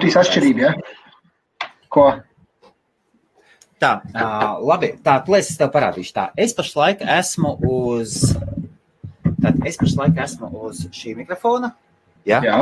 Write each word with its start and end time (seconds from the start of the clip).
Jūtīs 0.00 0.16
atšķirību, 0.16 0.62
ja? 0.64 0.72
Ko? 1.92 2.04
Tā, 3.80 3.90
uh, 4.16 4.56
labi. 4.64 4.94
Tā, 5.04 5.18
plēs, 5.26 5.50
es 5.52 5.58
tev 5.60 5.68
parādīšu. 5.74 6.12
Tā, 6.16 6.24
es 6.40 6.54
pašlaik 6.56 7.02
esmu 7.04 7.54
uz. 7.68 8.14
Tad 9.40 9.60
es 9.68 9.76
pašlaik 9.80 10.16
esmu 10.24 10.48
uz 10.68 10.86
šī 10.96 11.12
mikrofona. 11.20 11.74
Ja? 12.28 12.40
Jā. 12.44 12.58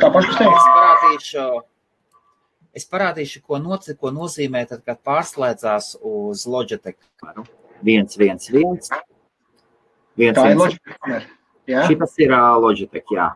Tā 0.00 0.08
paša 0.12 0.30
Es 0.32 0.36
teiks. 0.40 0.68
parādīšu, 0.76 1.46
es 2.80 2.86
parādīšu 2.88 3.42
ko, 3.44 3.58
noc, 3.60 3.88
ko 4.00 4.12
nozīmē, 4.16 4.66
tad, 4.68 4.84
kad 4.84 5.00
pārslēdzās 5.04 5.94
uz 6.00 6.44
Logitech. 6.48 6.96
Viens, 7.84 8.16
viens, 8.20 8.48
viens. 8.52 8.88
viens, 10.16 10.36
Tā 10.36 10.44
ir 10.44 10.54
viens. 10.54 10.60
loģika. 10.60 10.96
kamera. 11.04 11.24
Jā, 11.68 11.84
Šitas 11.88 12.16
ir 12.20 12.32
uh, 12.36 12.54
Logitech, 12.60 13.08
jā. 13.16 13.30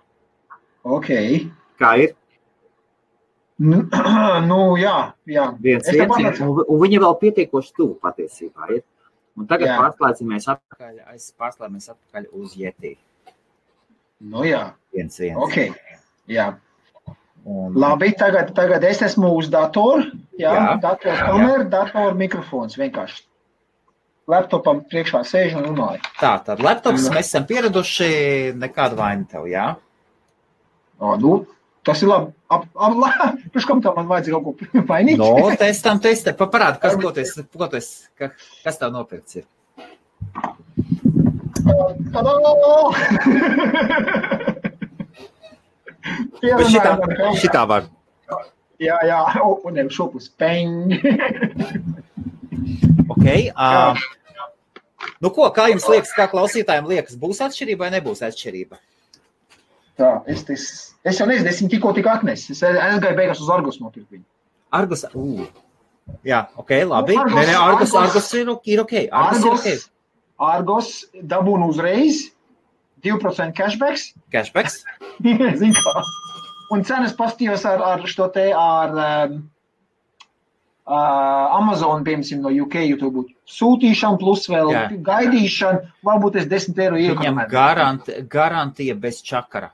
ok. 0.84 1.12
Kā 1.80 1.92
ir? 2.00 2.16
Nu, 3.58 3.82
nu 4.50 4.60
jā, 4.78 4.94
jā. 5.26 5.48
Viens, 5.62 5.88
viens, 5.90 6.14
viens. 6.14 6.40
Un, 6.44 6.62
un 6.62 6.80
viņi 6.84 7.00
vēl 7.02 7.16
pietiekoši 7.22 7.74
tuvu 7.74 7.96
patiesībā 8.04 8.70
ir. 8.76 8.84
Un 9.38 9.46
tagad 9.50 9.70
pārslēdzamies 9.78 10.48
atpakaļ, 10.50 10.94
es 11.14 11.28
pārslēdzamies 11.38 11.90
atpakaļ 11.92 12.24
uz 12.38 12.54
Yeti. 12.58 12.96
Nu 14.30 14.42
jā, 14.46 14.64
Viens, 14.94 15.14
viens. 15.22 15.38
ok. 15.38 15.58
Jā. 16.30 16.48
Un, 17.48 17.72
Labi, 17.78 18.10
tagad, 18.18 18.50
tagad 18.56 18.82
es 18.84 19.00
esmu 19.06 19.30
uz 19.38 19.46
datora. 19.52 20.08
Jā, 20.38 20.52
Jā. 20.52 20.72
datora 20.82 21.14
kamera, 21.22 21.66
datora 21.70 22.16
mikrofons 22.18 22.74
vienkārši. 22.78 23.22
Laptopam 24.28 24.82
priekšā 24.90 25.22
sēž 25.24 25.54
un 25.56 25.70
runāja. 25.70 26.02
Tā, 26.18 26.34
tad 26.44 26.60
laptops 26.60 27.06
mēs 27.14 27.30
esam 27.30 27.46
pieraduši, 27.48 28.10
nekāda 28.60 28.98
vaina 28.98 29.24
tev, 29.30 29.46
jā? 29.48 29.70
O, 30.98 31.14
nu, 31.16 31.38
tas 31.86 32.02
ir 32.02 32.10
labi. 32.10 32.32
Ap, 32.50 32.64
ap, 32.74 32.96
labi. 33.04 33.50
Pirms 33.52 33.68
kam 33.68 33.82
tam 33.84 34.10
vajadzēja 34.10 34.40
kaut 34.40 34.62
ko 34.62 34.84
mainīt? 34.90 35.20
No, 35.20 35.50
testam, 35.60 36.00
testam, 36.02 36.38
paparādi, 36.38 36.82
kas, 36.82 36.98
ko 37.00 37.12
tu 37.14 37.24
esi, 37.24 37.46
ko 37.54 37.70
tu 37.70 37.80
esi, 37.80 38.08
ka, 38.18 38.32
kas 38.64 38.80
tev 38.80 38.94
nopirks 38.94 39.42
ir. 39.42 39.46
Tadā! 42.14 42.32
Šitā, 46.38 46.92
šitā 47.36 47.62
var. 47.68 47.88
Jā, 48.78 48.94
jā, 49.06 49.18
o, 49.42 49.56
un 49.66 49.74
nevis 49.74 49.96
šopus. 49.96 50.28
Peņ! 50.38 50.68
Ok. 53.10 53.26
Uh, 53.50 53.98
nu 55.24 55.32
ko, 55.34 55.48
kā 55.54 55.66
jums 55.72 55.86
liekas, 55.90 56.12
kā 56.16 56.28
klausītājiem 56.30 56.86
liekas, 56.90 57.18
būs 57.18 57.42
atšķirība 57.48 57.86
vai 57.86 57.90
nebūs 57.96 58.22
atšķirība? 58.28 58.78
Tā, 59.98 60.10
es, 60.30 60.44
es, 60.54 60.64
es 61.04 61.18
jau 61.18 61.26
nezinu, 61.26 61.48
es 61.50 61.58
viņu 61.62 61.70
tikko 61.72 61.92
tik 61.96 62.06
atnesu. 62.06 62.52
Es, 62.54 62.62
es 62.62 63.00
gāju 63.02 63.16
beigās 63.18 63.40
uz 63.42 63.48
Argus 63.50 63.80
nopirkt 63.82 64.12
viņu. 64.14 64.24
Argus, 64.78 65.04
uh. 65.10 65.46
Jā, 66.24 66.44
ok, 66.56 66.70
labi. 66.88 67.16
Nu, 67.18 67.24
Argus- 67.24 67.34
Nē, 67.40 67.46
nē, 67.50 67.56
Argus, 67.58 67.92
Argus- 67.92 68.16
Argus 68.16 68.32
ir 68.38 68.52
ir 68.74 68.80
ok. 68.84 68.94
Argus 69.10 69.42
ir 69.44 69.50
Argus, 69.50 69.84
ok. 69.84 69.94
Argus 70.48 70.90
dabūna 71.32 71.66
uzreiz 71.72 72.22
2% 73.02 73.52
cashbacks. 73.58 74.12
Cashbacks. 74.32 74.84
Zini 75.22 75.74
kā. 75.74 76.02
Un 76.70 76.82
cenas 76.84 77.14
pastījos 77.16 77.64
ar, 77.66 77.82
ar 77.82 78.02
šo 78.06 78.26
te, 78.32 78.52
ar 78.54 78.94
um, 79.30 79.36
uh, 80.86 81.56
Amazon, 81.58 82.04
piemēram, 82.06 82.42
no 82.44 82.52
UK 82.64 82.82
YouTube 82.86 83.24
sūtīšanu, 83.48 84.18
plus 84.20 84.46
vēl 84.52 84.72
Jā. 84.74 84.84
Gaidīšanu. 85.10 85.90
Varbūt 86.06 86.36
es 86.42 86.46
10 86.50 86.78
eiro 86.84 86.96
Viņam 87.00 87.16
iekonomēju. 87.16 87.50
garant, 87.52 88.10
garantija 88.28 88.94
bez 89.00 89.22
čakara. 89.24 89.70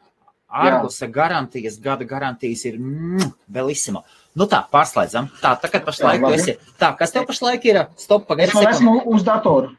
Argusa 0.55 1.09
garantijas, 1.11 1.79
gada 1.83 2.07
garantijas 2.07 2.65
ir 2.69 2.77
mm, 2.79 3.33
vēl 3.51 3.73
izsima. 3.75 4.05
Nu 4.39 4.47
tā, 4.51 4.61
pārslēdzam. 4.71 5.29
Tā, 5.43 5.55
tagad 5.63 5.85
pašlaik 5.87 6.23
Jā, 6.23 6.31
esi. 6.39 6.55
Tā, 6.81 6.93
kas 6.99 7.15
tev 7.15 7.27
pašlaik 7.29 7.65
ir? 7.71 7.81
Stop, 7.99 8.25
Es 8.27 8.29
pagaidi. 8.31 8.53
sekundi. 8.53 8.71
esmu 8.75 8.95
uz 9.15 9.27
datoru. 9.27 9.73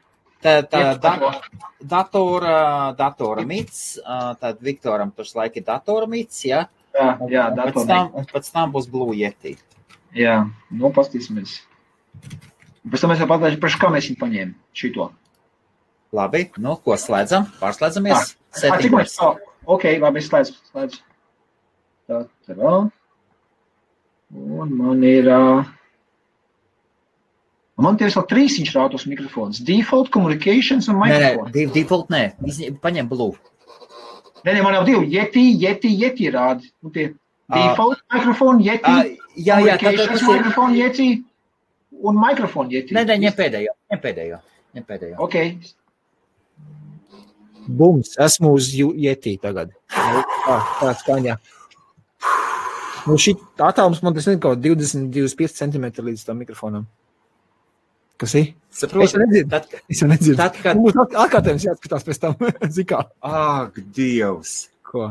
Tā, 0.44 0.60
tā, 0.68 0.82
da, 1.00 1.12
datora, 1.80 2.56
datora 2.98 3.44
mīts, 3.48 3.96
tad 4.40 4.60
Viktoram 4.64 5.10
pašlaik 5.16 5.56
ir 5.60 5.64
datora 5.66 6.08
mīts, 6.10 6.44
jā. 6.48 6.66
Jā, 6.96 7.08
jā 7.28 7.46
un, 7.50 7.58
pēc 7.60 7.74
datorā. 7.74 7.86
tam, 8.12 8.28
pēc 8.32 8.52
tam 8.52 8.72
būs 8.76 8.88
Blue 8.92 9.16
Yeti. 9.16 9.56
Jā, 10.16 10.38
nu 10.72 10.92
pastīsimies. 10.96 11.58
Pēc 12.86 13.02
tam 13.02 13.12
es 13.16 13.20
jau 13.20 13.28
pateicu, 13.28 13.60
priekš 13.60 13.80
kā 13.82 13.90
mēs 13.92 14.08
viņu 14.08 14.20
paņēmām 14.22 14.54
šito. 14.76 15.10
Labi, 16.16 16.46
nu 16.62 16.76
ko 16.80 16.96
slēdzam? 17.00 17.50
Pārslēdzamies. 17.60 18.36
Ah, 18.62 18.78
cik 18.80 18.94
mēs? 18.94 19.16
Settings. 19.18 19.45
Oh, 19.66 19.74
ok, 19.74 19.84
labi, 20.00 20.18
es 20.22 20.28
slēdzu. 20.30 20.54
slēdzu. 20.72 21.00
Tā, 22.08 22.20
tā, 22.46 22.54
tā. 22.54 22.74
Un 24.36 24.76
man 24.78 25.02
ir. 25.04 25.24
ā, 25.30 25.66
Man 27.76 27.98
tie 28.00 28.06
ir 28.08 28.12
vēl 28.14 28.24
trīs 28.30 28.54
inču 28.58 28.78
rātos 28.78 29.02
mikrofons. 29.06 29.58
Default, 29.60 30.08
communications 30.10 30.86
un 30.88 30.96
Nē, 30.96 31.08
nē, 31.10 31.18
microphone. 31.18 31.52
div- 31.52 31.72
default 31.74 32.08
nē. 32.08 32.22
Izņem- 32.48 32.78
Paņem 32.80 33.08
Blue. 33.10 33.34
Nē, 34.46 34.54
nē, 34.54 34.62
man 34.64 34.72
jau 34.78 34.84
divi. 34.86 35.10
Yeti, 35.12 35.42
Yeti, 35.60 35.90
Yeti 36.00 36.30
rādi. 36.32 36.70
Nu, 36.82 36.88
tie 36.90 37.10
Ā. 37.50 37.54
default 37.54 37.98
mikrofonu, 38.14 38.64
Yeti. 38.64 38.80
Ah, 38.84 39.04
jā, 39.36 39.58
jā, 39.60 39.76
tā, 39.76 39.92
tā, 39.92 39.92
communications 39.92 40.20
tas 40.20 40.22
ir. 40.22 40.38
mikrofonu, 40.40 40.74
Yeti 40.80 41.24
un 42.02 42.14
mikrofonu, 42.16 42.70
Yeti. 42.70 42.94
Nē, 42.96 43.04
nē, 43.04 43.18
ņem 43.26 43.34
pēdējo. 43.36 43.72
Ņem 43.92 44.00
pēdējo. 44.00 44.40
Ņem 44.74 44.84
pēdējo. 44.88 45.16
Ok, 45.18 45.34
Bums, 47.68 48.14
esmu 48.22 48.52
uz 48.54 48.68
Yeti 48.74 49.36
tagad. 49.42 49.72
Nu, 49.96 50.22
Tā, 50.46 50.56
tā 50.80 50.92
skaņa. 51.00 51.36
Nu, 53.06 53.14
šī 53.22 53.32
attālums 53.62 54.00
man 54.02 54.14
tas 54.14 54.26
ir 54.30 54.38
kaut 54.42 54.58
20-25 54.62 55.54
cm 55.58 55.84
līdz 56.06 56.24
tam 56.26 56.38
mikrofonam. 56.42 56.86
Kas 58.18 58.32
ir? 58.38 58.52
Es 58.72 58.80
jau 58.82 58.88
Saprotu? 58.88 59.18
nedzirdu. 59.20 59.50
Tad, 59.52 59.66
Es 59.92 60.00
jau 60.02 60.08
nedzirdu. 60.08 60.36
tad 60.40 60.54
kad. 60.62 60.76
Mums 60.78 60.96
at- 61.02 61.16
atkārtojums 61.26 61.66
jāskatās 61.68 62.06
pēc 62.06 62.20
tam. 62.22 62.34
Zikā. 62.78 63.02
Ak, 63.22 63.76
Dievs! 63.94 64.68
Ko? 64.86 65.10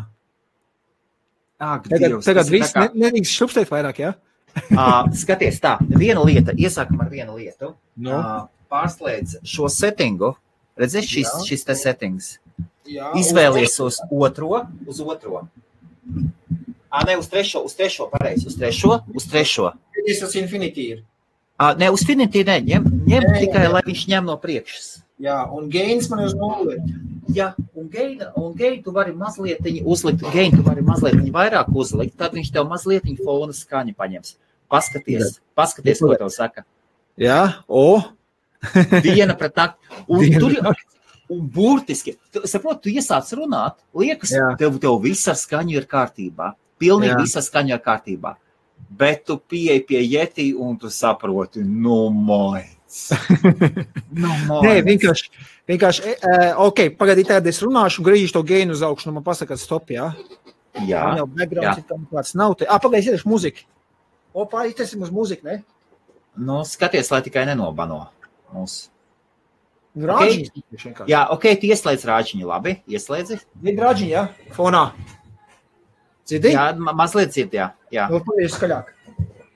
Ak, 1.60 1.86
Tagad, 1.88 2.10
Dievs! 2.16 2.26
tagad 2.26 2.50
viss 2.52 2.74
kā- 2.76 2.88
ne- 2.90 3.06
nedrīkst 3.06 3.36
šupstēt 3.38 3.70
vairāk, 3.72 4.00
jā? 4.04 4.14
Ā, 4.80 5.06
Skaties, 5.16 5.60
tā, 5.64 5.76
viena 5.92 6.24
lieta, 6.26 6.56
iesākam 6.56 7.00
ar 7.04 7.12
vienu 7.12 7.36
lietu. 7.38 7.76
Nu, 7.96 8.16
Ā, 8.16 8.48
Pārslēdz 8.72 9.38
šo 9.46 9.70
settingu. 9.72 10.34
Redziet, 10.76 11.06
šis, 11.08 11.30
Jā. 11.30 11.44
šis 11.48 11.62
te 11.64 11.76
settings. 11.80 12.34
Jā. 12.88 13.12
Izvēlies 13.20 13.80
uz 13.84 14.00
otro, 14.12 14.66
uz 14.88 15.02
otro. 15.02 15.46
Ā, 16.96 17.02
ne, 17.08 17.18
uz 17.20 17.28
trešo, 17.28 17.66
uz 17.68 17.76
trešo, 17.76 18.08
pareizi, 18.12 18.48
uz 18.48 18.56
trešo, 18.56 19.02
uz 19.14 19.28
trešo. 19.28 19.74
Tas 20.06 20.22
tas 20.22 20.36
Infinity 20.40 20.90
ir. 20.96 21.04
Ā, 21.56 21.72
ne, 21.80 21.88
uz 21.92 22.04
finitī 22.04 22.44
ne, 22.48 22.60
ņem, 22.68 22.88
ņem 23.08 23.26
Nē, 23.26 23.36
tikai, 23.40 23.64
nē. 23.64 23.72
lai 23.78 23.82
viņš 23.86 24.02
ņem 24.12 24.26
no 24.28 24.36
priekšas. 24.40 24.88
Jā, 25.24 25.38
un 25.56 25.70
gains 25.72 26.10
man 26.12 26.26
ir 26.26 26.28
uz 26.28 26.34
nulli. 26.36 26.76
Jā, 27.36 27.54
un 27.80 27.88
geinu, 27.92 28.28
un 28.42 28.50
geinu 28.60 28.82
tu 28.84 28.92
vari 28.96 29.14
mazliet 29.16 29.64
uzlikt, 29.88 30.26
geinu 30.34 30.60
tu 30.60 30.66
vari 30.66 30.84
mazliet 30.84 31.22
vairāk 31.36 31.72
uzlikt, 31.72 32.18
tad 32.20 32.36
viņš 32.36 32.52
tev 32.52 32.68
mazliet 32.68 33.08
fona 33.24 33.56
skaņu 33.56 33.96
paņems. 33.96 34.36
Paskaties, 34.72 35.40
paskaties, 35.56 36.04
ko 36.04 36.18
tev 36.20 36.32
saka. 36.34 36.66
Jā, 37.16 37.64
o. 37.72 38.02
Viena 39.06 39.38
pret 39.40 39.56
nakti. 39.56 40.04
Un 40.12 40.26
Viena 40.26 40.42
tur 40.44 40.58
ir 40.58 40.68
un 41.32 41.44
burtiski, 41.50 42.16
tu 42.34 42.44
saproti, 42.50 42.86
tu 42.86 42.94
iesāc 42.94 43.32
runāt, 43.38 43.80
liekas, 43.98 44.34
Jā. 44.36 44.52
tev, 44.60 44.78
tev 44.82 44.98
viss 45.04 45.28
ar 45.32 45.38
skaņu 45.40 45.78
ir 45.78 45.88
kārtībā. 45.90 46.54
Pilnīgi 46.82 47.14
Jā. 47.14 47.22
viss 47.24 47.40
ar 47.40 47.46
skaņu 47.46 47.76
ir 47.76 47.84
kārtībā. 47.84 48.36
Bet 48.96 49.26
tu 49.26 49.38
pieeji 49.40 49.86
pie 49.88 50.02
jetī 50.04 50.50
un 50.54 50.78
tu 50.78 50.92
saproti, 50.94 51.64
nu, 51.64 52.10
moits. 52.14 53.10
nu, 54.22 54.30
Nē, 54.30 54.48
moits. 54.48 54.88
vienkārši. 54.90 55.30
Vienkārši, 55.66 56.04
e, 56.06 56.16
e, 56.22 56.50
ok, 56.62 56.82
pagaidīt, 57.00 57.32
tad 57.32 57.48
es 57.50 57.62
runāšu, 57.64 58.04
un 58.04 58.10
griežu 58.10 58.36
to 58.36 58.44
gēnu 58.46 58.76
uz 58.76 58.84
augšu, 58.86 59.10
un 59.10 59.18
man 59.18 59.26
pasaka, 59.26 59.58
stop, 59.58 59.90
jā. 59.90 60.12
Jā, 60.84 61.06
Man 61.08 61.22
jau 61.24 61.30
backgrounds 61.32 61.80
ir 61.80 61.88
tam 61.88 62.04
kāds 62.12 62.36
nav. 62.36 62.58
Te. 62.60 62.68
Ah, 62.70 62.82
pagaidīt, 62.84 63.16
iešu 63.16 63.32
muziku. 63.32 63.64
O, 64.36 64.44
pārītesim 64.52 65.02
uz 65.02 65.14
muziku, 65.16 65.48
ne? 65.48 65.62
nu, 66.36 66.60
skaties, 66.68 67.12
lai 67.14 67.22
tikai 67.26 67.46
nenobano 67.48 68.02
mūs. 68.54 68.90
Rāģiņas. 69.96 70.52
Okay. 70.76 71.08
Jā, 71.08 71.22
ok, 71.32 71.46
tu 71.62 71.70
ieslēdz 71.72 72.04
rāģiņu, 72.10 72.48
labi, 72.50 72.76
ieslēdzi. 72.92 73.40
Ir 73.64 73.80
rāģiņa, 73.80 74.12
jā, 74.12 74.24
fonā. 74.58 74.90
Dzirdi? 76.28 76.52
Jā, 76.56 76.66
ma 76.82 76.92
mazliet 76.98 77.32
dzird, 77.32 77.56
jā. 77.56 77.70
jā. 77.94 78.10
Nu, 78.12 78.20
paliec 78.26 78.52
skaļāk. 78.52 78.92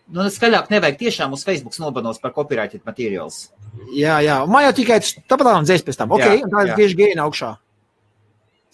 Nu, 0.09 0.25
skaļāk 0.31 0.71
nevajag 0.71 0.99
tiešām 1.01 1.33
uz 1.35 1.43
Facebook 1.45 1.75
nobanos 1.81 2.21
par 2.21 2.31
copyrighted 2.33 2.85
materials. 2.87 3.49
Jā, 3.93 4.19
jā, 4.25 4.39
un 4.45 4.53
man 4.53 4.67
jau 4.67 4.75
tikai 4.79 5.01
tāpat 5.03 5.49
tā 5.49 5.55
dzēs 5.67 5.85
pēc 5.85 5.99
tam. 5.99 6.15
Ok, 6.15 6.23
Jā, 6.23 6.35
un 6.45 6.53
tā 6.53 6.65
ir 6.65 6.75
tieši 6.79 6.99
gēna 7.01 7.25
augšā. 7.27 7.53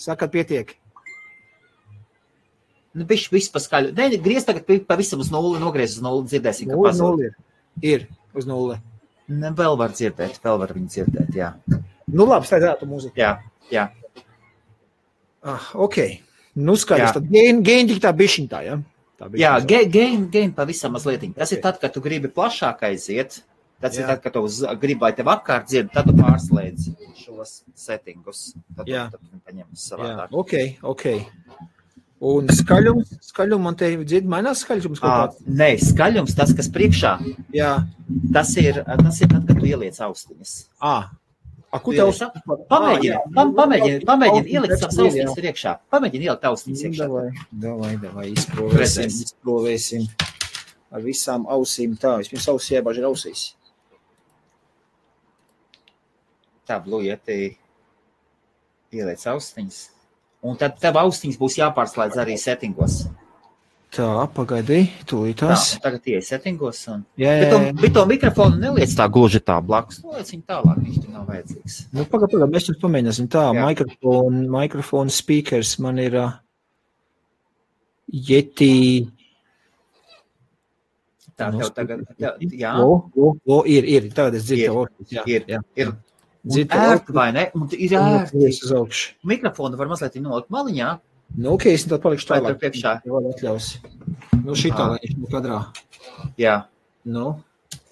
Sakat, 0.05 0.31
pietiek. 0.31 0.75
Nu, 2.95 3.03
bišķi 3.07 3.33
viss 3.33 3.51
paskaļ. 3.51 3.89
Nē, 3.95 4.09
griez 4.23 4.45
tagad 4.47 4.67
pavisam 4.87 5.23
uz 5.23 5.31
nulli, 5.33 5.59
nogriez 5.59 5.97
uz 5.97 6.03
nulli, 6.03 6.29
dzirdēsim, 6.31 6.71
ka 6.71 6.79
pazūd. 6.79 7.03
nulle 7.03 7.31
ir. 7.31 7.39
Ir 7.83 8.05
uz 8.37 8.47
nulle. 8.47 8.79
Ne, 9.27 9.49
vēl 9.57 9.77
var 9.79 9.93
dzirdēt, 9.95 10.37
vēl 10.43 10.59
var 10.61 10.73
viņu 10.75 10.91
dzirdēt, 10.93 11.31
jā. 11.35 11.53
Nu, 12.05 12.27
labi, 12.29 12.45
ārā 12.45 12.75
mūziku. 12.85 13.17
Jā, 13.17 13.31
jā. 13.73 13.87
Ah, 15.45 15.71
ok. 15.73 15.97
Nu, 16.55 16.75
skaidrs. 16.79 17.09
Jā. 17.09 17.15
Tad 17.17 17.25
gēna 17.31 17.63
gēna 17.65 17.89
tik 17.91 18.03
tā 18.03 18.11
bišķiņ 18.15 18.47
tā, 18.51 18.61
jā. 18.65 18.77
Tā 19.19 19.29
Jā, 19.39 19.55
game, 19.63 20.27
game 20.31 20.51
pavisam 20.55 20.91
mazliet. 20.95 21.23
Tas 21.35 21.51
ir 21.53 21.59
Ok. 21.59 21.63
tad, 21.63 21.79
kad 21.79 21.93
tu 21.93 22.01
gribi 22.03 22.27
plašāk 22.27 22.81
aiziet. 22.83 23.41
Tas 23.81 23.95
ir 23.97 24.03
Jā. 24.03 24.07
tad, 24.07 24.21
kad 24.23 24.33
tu 24.33 24.41
uz, 24.43 24.61
gribi, 24.79 25.01
lai 25.03 25.11
tev 25.13 25.27
apkārt 25.27 25.67
dzird, 25.67 25.91
tad 25.93 26.07
tu 26.07 26.13
pārslēdz 26.15 26.89
šos 27.19 27.63
settingus. 27.75 28.53
Tad, 28.75 28.87
Jā. 28.87 29.09
tad 29.11 29.19
tu 29.19 29.39
paņem 29.45 29.65
Jā, 29.67 29.79
savādāk. 29.87 30.27
ok, 30.31 30.53
ok. 30.83 31.03
Un 32.25 32.47
skaļums, 32.49 33.11
skaļums 33.27 33.61
man 33.67 33.75
te 33.77 33.89
dzird, 34.01 34.25
mainās 34.31 34.63
skaļums 34.65 35.01
kaut 35.03 35.11
Ā, 35.11 35.17
kāds. 35.25 35.41
Nē, 35.59 35.67
skaļums, 35.83 36.33
tas, 36.37 36.53
kas 36.57 36.69
priekšā, 36.73 37.11
Jā, 37.53 37.73
tas 38.33 38.53
ir, 38.57 38.79
tas 38.87 39.19
ir 39.21 39.29
tad, 39.33 39.43
kad 39.49 39.59
tu 39.59 39.67
ieliec 39.69 39.99
austiņas. 40.01 40.53
ā. 40.81 40.95
A, 41.75 41.79
ko 41.83 41.91
tev 41.91 42.07
ieliec- 42.07 42.67
Pamēģini, 42.71 43.17
pam, 43.35 43.49
pamēģini, 43.57 44.05
pamēģini 44.07 44.53
ielikt 44.55 44.77
savas 44.79 44.95
austiņas. 44.95 45.27
austiņas 45.33 45.49
iekšā. 45.51 45.73
Pamēģini 45.91 46.27
ielikt 46.29 46.45
austiņas 46.49 46.83
iekšā. 46.87 47.07
Davai, 47.09 47.31
davai, 47.65 47.93
davai, 48.05 48.27
izprovēsim, 48.31 49.11
izprovēsim 49.25 50.07
ar 50.95 51.01
visām 51.03 51.43
ausīm. 51.51 51.97
Tā, 51.99 52.15
vispirms 52.23 52.47
ausī 52.53 52.77
jābāž 52.77 53.01
ir 53.03 53.09
ausīs. 53.09 53.43
Tā 56.65 56.79
blūjietī 56.85 57.57
ieliec 58.95 59.21
austiņas. 59.27 59.81
Un 60.45 60.57
tad 60.61 60.75
tev 60.81 60.97
austiņas 61.01 61.39
būs 61.41 61.59
jāpārslēdz 61.61 62.19
arī 62.21 62.35
settingos. 62.37 63.05
Tā, 63.95 64.25
pagaidi, 64.35 64.81
tūlīt 65.07 65.39
Tā, 65.39 65.55
tagad 65.79 66.07
ieej 66.11 66.23
settingos. 66.27 66.81
Un... 66.91 67.05
Jā, 67.19 67.31
Bet 67.39 67.45
jā, 67.45 67.51
to, 67.53 67.59
jā. 67.63 67.75
bet 67.79 67.93
to 67.95 68.03
mikrofonu 68.09 68.59
neliec 68.59 68.95
tā 68.97 69.05
gluži 69.07 69.39
tā 69.39 69.55
blakus. 69.63 70.01
Noliec 70.03 70.31
viņu 70.33 70.43
tālāk, 70.51 70.81
viņš 70.83 70.97
tur 70.99 71.13
nav 71.13 71.29
vajadzīgs. 71.29 71.77
Nu, 71.95 72.03
pagaidi, 72.03 72.33
pagaidi, 72.33 72.51
mēs 72.57 72.67
jums 72.67 72.81
pamēģināsim. 72.81 73.29
Tā, 73.31 73.45
Jā. 73.55 73.69
mikrofon, 73.69 74.41
mikrofon 74.51 75.13
speakers 75.15 75.77
man 75.85 76.01
ir 76.03 76.17
uh, 76.19 76.33
Yeti. 78.11 78.73
Tā 81.35 81.49
Nu, 81.51 81.63
tev 81.63 81.71
tagad, 81.75 82.03
tā, 82.19 82.35
jā, 82.39 82.75
O, 82.83 82.99
o, 83.15 83.31
o, 83.47 83.61
ir, 83.67 83.87
ir, 83.95 84.11
tagad 84.15 84.37
es 84.41 84.49
dzirdu 84.49 84.65
Ir, 84.65 84.91
tev. 84.91 85.15
Jā, 85.15 85.23
ir, 85.31 85.47
jā. 85.55 85.63
ir. 85.79 85.95
Un 86.45 86.51
Dzirdu 86.53 86.77
ērti, 86.77 87.13
vai 87.17 87.31
ne? 87.33 87.47
Un 87.57 87.65
ir 87.73 87.95
ērti. 87.97 88.37
Uz 88.53 88.71
augšu. 88.77 89.15
Mikrofonu 89.25 89.77
var 89.79 89.89
mazliet 89.89 90.15
nolikt 90.21 90.51
maliņā. 90.53 90.89
Nu, 91.41 91.55
ok, 91.55 91.65
es 91.73 91.87
tad 91.89 92.03
palikšu 92.03 92.27
tālāk. 92.29 92.53
tur 92.53 92.59
priekšā? 92.61 92.91
Jā, 93.01 93.21
atļaus. 93.31 93.69
Nu, 94.45 94.53
šī 94.53 94.69
tā, 94.77 94.85
lai 94.91 94.99
viņš 95.01 95.15
nav 95.23 95.31
kadrā. 95.33 95.59
Jā, 96.37 96.55
Nu, 97.05 97.35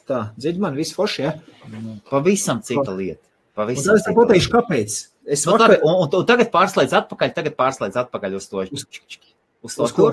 tā, 0.09 0.19
dzird 0.41 0.57
man 0.61 0.73
viss 0.77 0.93
forši, 0.97 1.21
ja? 1.21 1.31
nu, 1.69 1.99
pavisam 2.09 2.61
cita 2.65 2.93
lieta. 2.97 3.21
Un 3.21 3.59
Pavisam 3.61 3.91
tad 3.91 3.99
es 3.99 4.05
tev 4.07 4.15
pateikšu, 4.17 4.49
lieta. 4.49 4.61
kāpēc. 4.61 4.95
Es 5.33 5.43
Nu, 5.45 5.51
vakar, 5.53 5.67
tagad, 5.75 5.83
un, 5.85 5.97
un, 6.01 6.07
un 6.17 6.25
tagad 6.29 6.49
pārslēdz 6.53 6.95
atpakaļ, 6.97 7.33
tagad 7.35 7.53
pārslēdz 7.59 7.99
atpakaļ 8.01 8.37
uz 8.39 8.47
to, 8.49 8.63
Uz- 8.73 8.85
uz 9.61 9.75
to 9.77 9.85
uz 9.85 9.93
ko? 9.93 10.07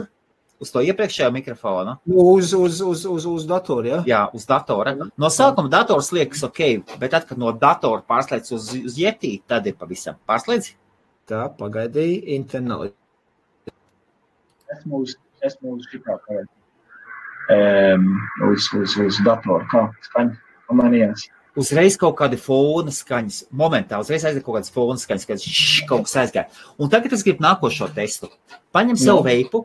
Uz 0.60 0.70
to 0.72 0.82
iepriekšējo 0.84 1.30
mikrofonu. 1.34 1.96
Nu, 2.10 2.26
uz, 2.36 2.52
uz, 2.54 2.80
uz, 2.84 3.04
uz, 3.08 3.26
uz 3.26 3.46
datoru, 3.48 3.88
ja? 3.88 4.00
Jā, 4.08 4.20
uz 4.36 4.44
datora. 4.48 4.92
No 5.16 5.30
sākuma 5.32 5.72
dators 5.72 6.12
liekas 6.12 6.44
ok, 6.46 6.62
bet 7.00 7.14
tad, 7.16 7.26
kad 7.30 7.40
no 7.40 7.52
datora 7.56 8.04
pārslēdz 8.08 8.54
uz, 8.56 8.70
uz 8.92 9.00
jetī, 9.00 9.38
tad 9.48 9.66
ir 9.70 9.78
pavisam 9.80 10.20
pārslēdz. 10.28 10.74
Tā, 11.30 11.46
pagaidīja, 11.58 12.22
internali. 12.36 12.92
Esmu 14.76 15.04
uz, 15.04 15.16
esmu 15.46 15.76
uz 15.78 15.86
šitā 15.90 16.16
kā 16.26 16.40
um, 17.50 18.06
uz, 18.50 18.70
uz, 18.78 18.96
uz 19.06 19.20
datoru. 19.26 19.66
Kā 19.70 19.88
skaņa 20.06 20.36
pamanījās? 20.70 21.28
Uzreiz 21.58 21.96
kaut 21.98 22.14
kāda 22.20 22.38
fona 22.38 22.92
skaņas, 22.94 23.40
momentā 23.58 23.98
uzreiz 23.98 24.22
aizgāja 24.22 24.44
kaut 24.46 24.60
kādas 24.60 24.70
fona 24.74 25.02
skaņas, 25.02 25.26
kad 25.26 25.42
šš, 25.42 25.80
kaut 25.90 26.06
kas 26.06 26.14
aizgāja. 26.22 26.46
Un 26.78 26.92
tagad 26.92 27.16
es 27.16 27.24
gribu 27.26 27.42
nākošo 27.42 27.88
testu. 27.96 28.30
Paņem 28.74 29.00
sev 29.00 29.18
Nu. 29.18 29.24
veipu 29.26 29.64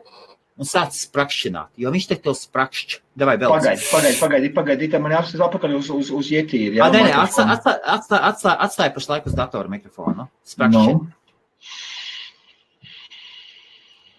un 0.56 0.64
sāc 0.64 0.94
sprakšķināt, 0.96 1.68
jo 1.76 1.90
viņš 1.92 2.06
te 2.08 2.16
tev 2.24 2.34
sprakšķ. 2.38 2.94
Davai 3.20 3.34
vēl. 3.40 3.50
Pagaidi, 3.52 3.82
pagaidi, 3.92 4.18
pagaidi, 4.20 4.50
pagaidi. 4.56 4.88
Tad 4.94 5.02
man 5.04 5.12
jāapstāsta 5.12 5.44
atpakaļ 5.50 5.74
uz, 5.76 5.90
uz, 5.92 6.10
uz 6.16 6.30
ietīri. 6.32 6.80
Ā, 6.80 6.88
Nē, 6.92 7.02
nē, 7.08 7.12
atstāj, 7.24 7.44
atstāj, 7.56 7.76
atstāj, 7.96 8.20
atstāj, 8.30 8.56
atstāj 8.66 8.90
pašlaik 8.96 9.26
uz 9.28 9.36
datora 9.36 9.68
mikrofonu. 9.72 10.28
Sprakšķin. 10.48 10.96
Nu. 10.96 11.08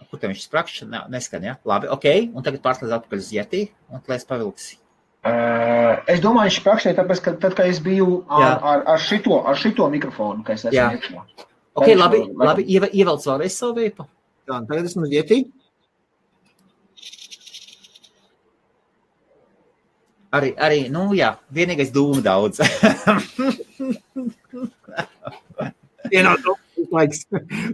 Kur 0.07 0.19
te 0.21 0.29
viņš 0.31 0.43
sprakšķ? 0.47 0.85
Nē, 0.91 0.99
neskan, 1.11 1.43
jā. 1.43 1.55
Labi, 1.67 1.89
ok. 1.91 2.05
Un 2.37 2.45
tagad 2.45 2.61
pārslēdz 2.63 2.93
atpakaļ 2.95 3.23
uz 3.23 3.31
jetī 3.35 3.63
un 3.91 4.03
lēs 4.07 4.23
pavilksi. 4.29 4.77
Uh, 5.27 5.97
es 6.07 6.21
domāju, 6.23 6.53
ka 6.61 6.69
prakšē, 6.69 6.93
tāpēc, 6.95 7.19
ka 7.25 7.33
tad, 7.41 7.55
kad 7.57 7.67
es 7.67 7.81
biju 7.83 8.21
ar, 8.31 8.43
Jā. 8.45 8.51
ar, 8.71 8.83
ar, 8.93 9.01
šito, 9.03 9.41
ar 9.49 9.57
šito 9.59 9.89
mikrofonu, 9.91 10.45
ka 10.47 10.53
es 10.55 10.63
esmu 10.63 10.77
Jā. 10.77 10.85
iekšā. 10.95 11.23
Ok, 11.77 11.87
Lai 11.89 11.95
labi, 11.99 12.21
lai- 12.29 12.47
labi. 12.53 12.63
Ieve- 12.71 12.89
Ievelc 12.95 13.25
vēlreiz 13.27 13.57
savu 13.57 13.75
veipu. 13.81 14.05
Tā, 14.47 14.61
un 14.61 14.67
tagad 14.69 14.87
esmu 14.87 15.09
ietī. 15.11 15.41
Arī, 20.35 20.51
arī, 20.59 20.79
nu 20.91 21.13
jā, 21.15 21.31
vienīgais 21.55 21.93
dūmu 21.95 22.19
daudz. 22.25 22.59
Tu 26.77 26.85
laiks. 26.93 27.23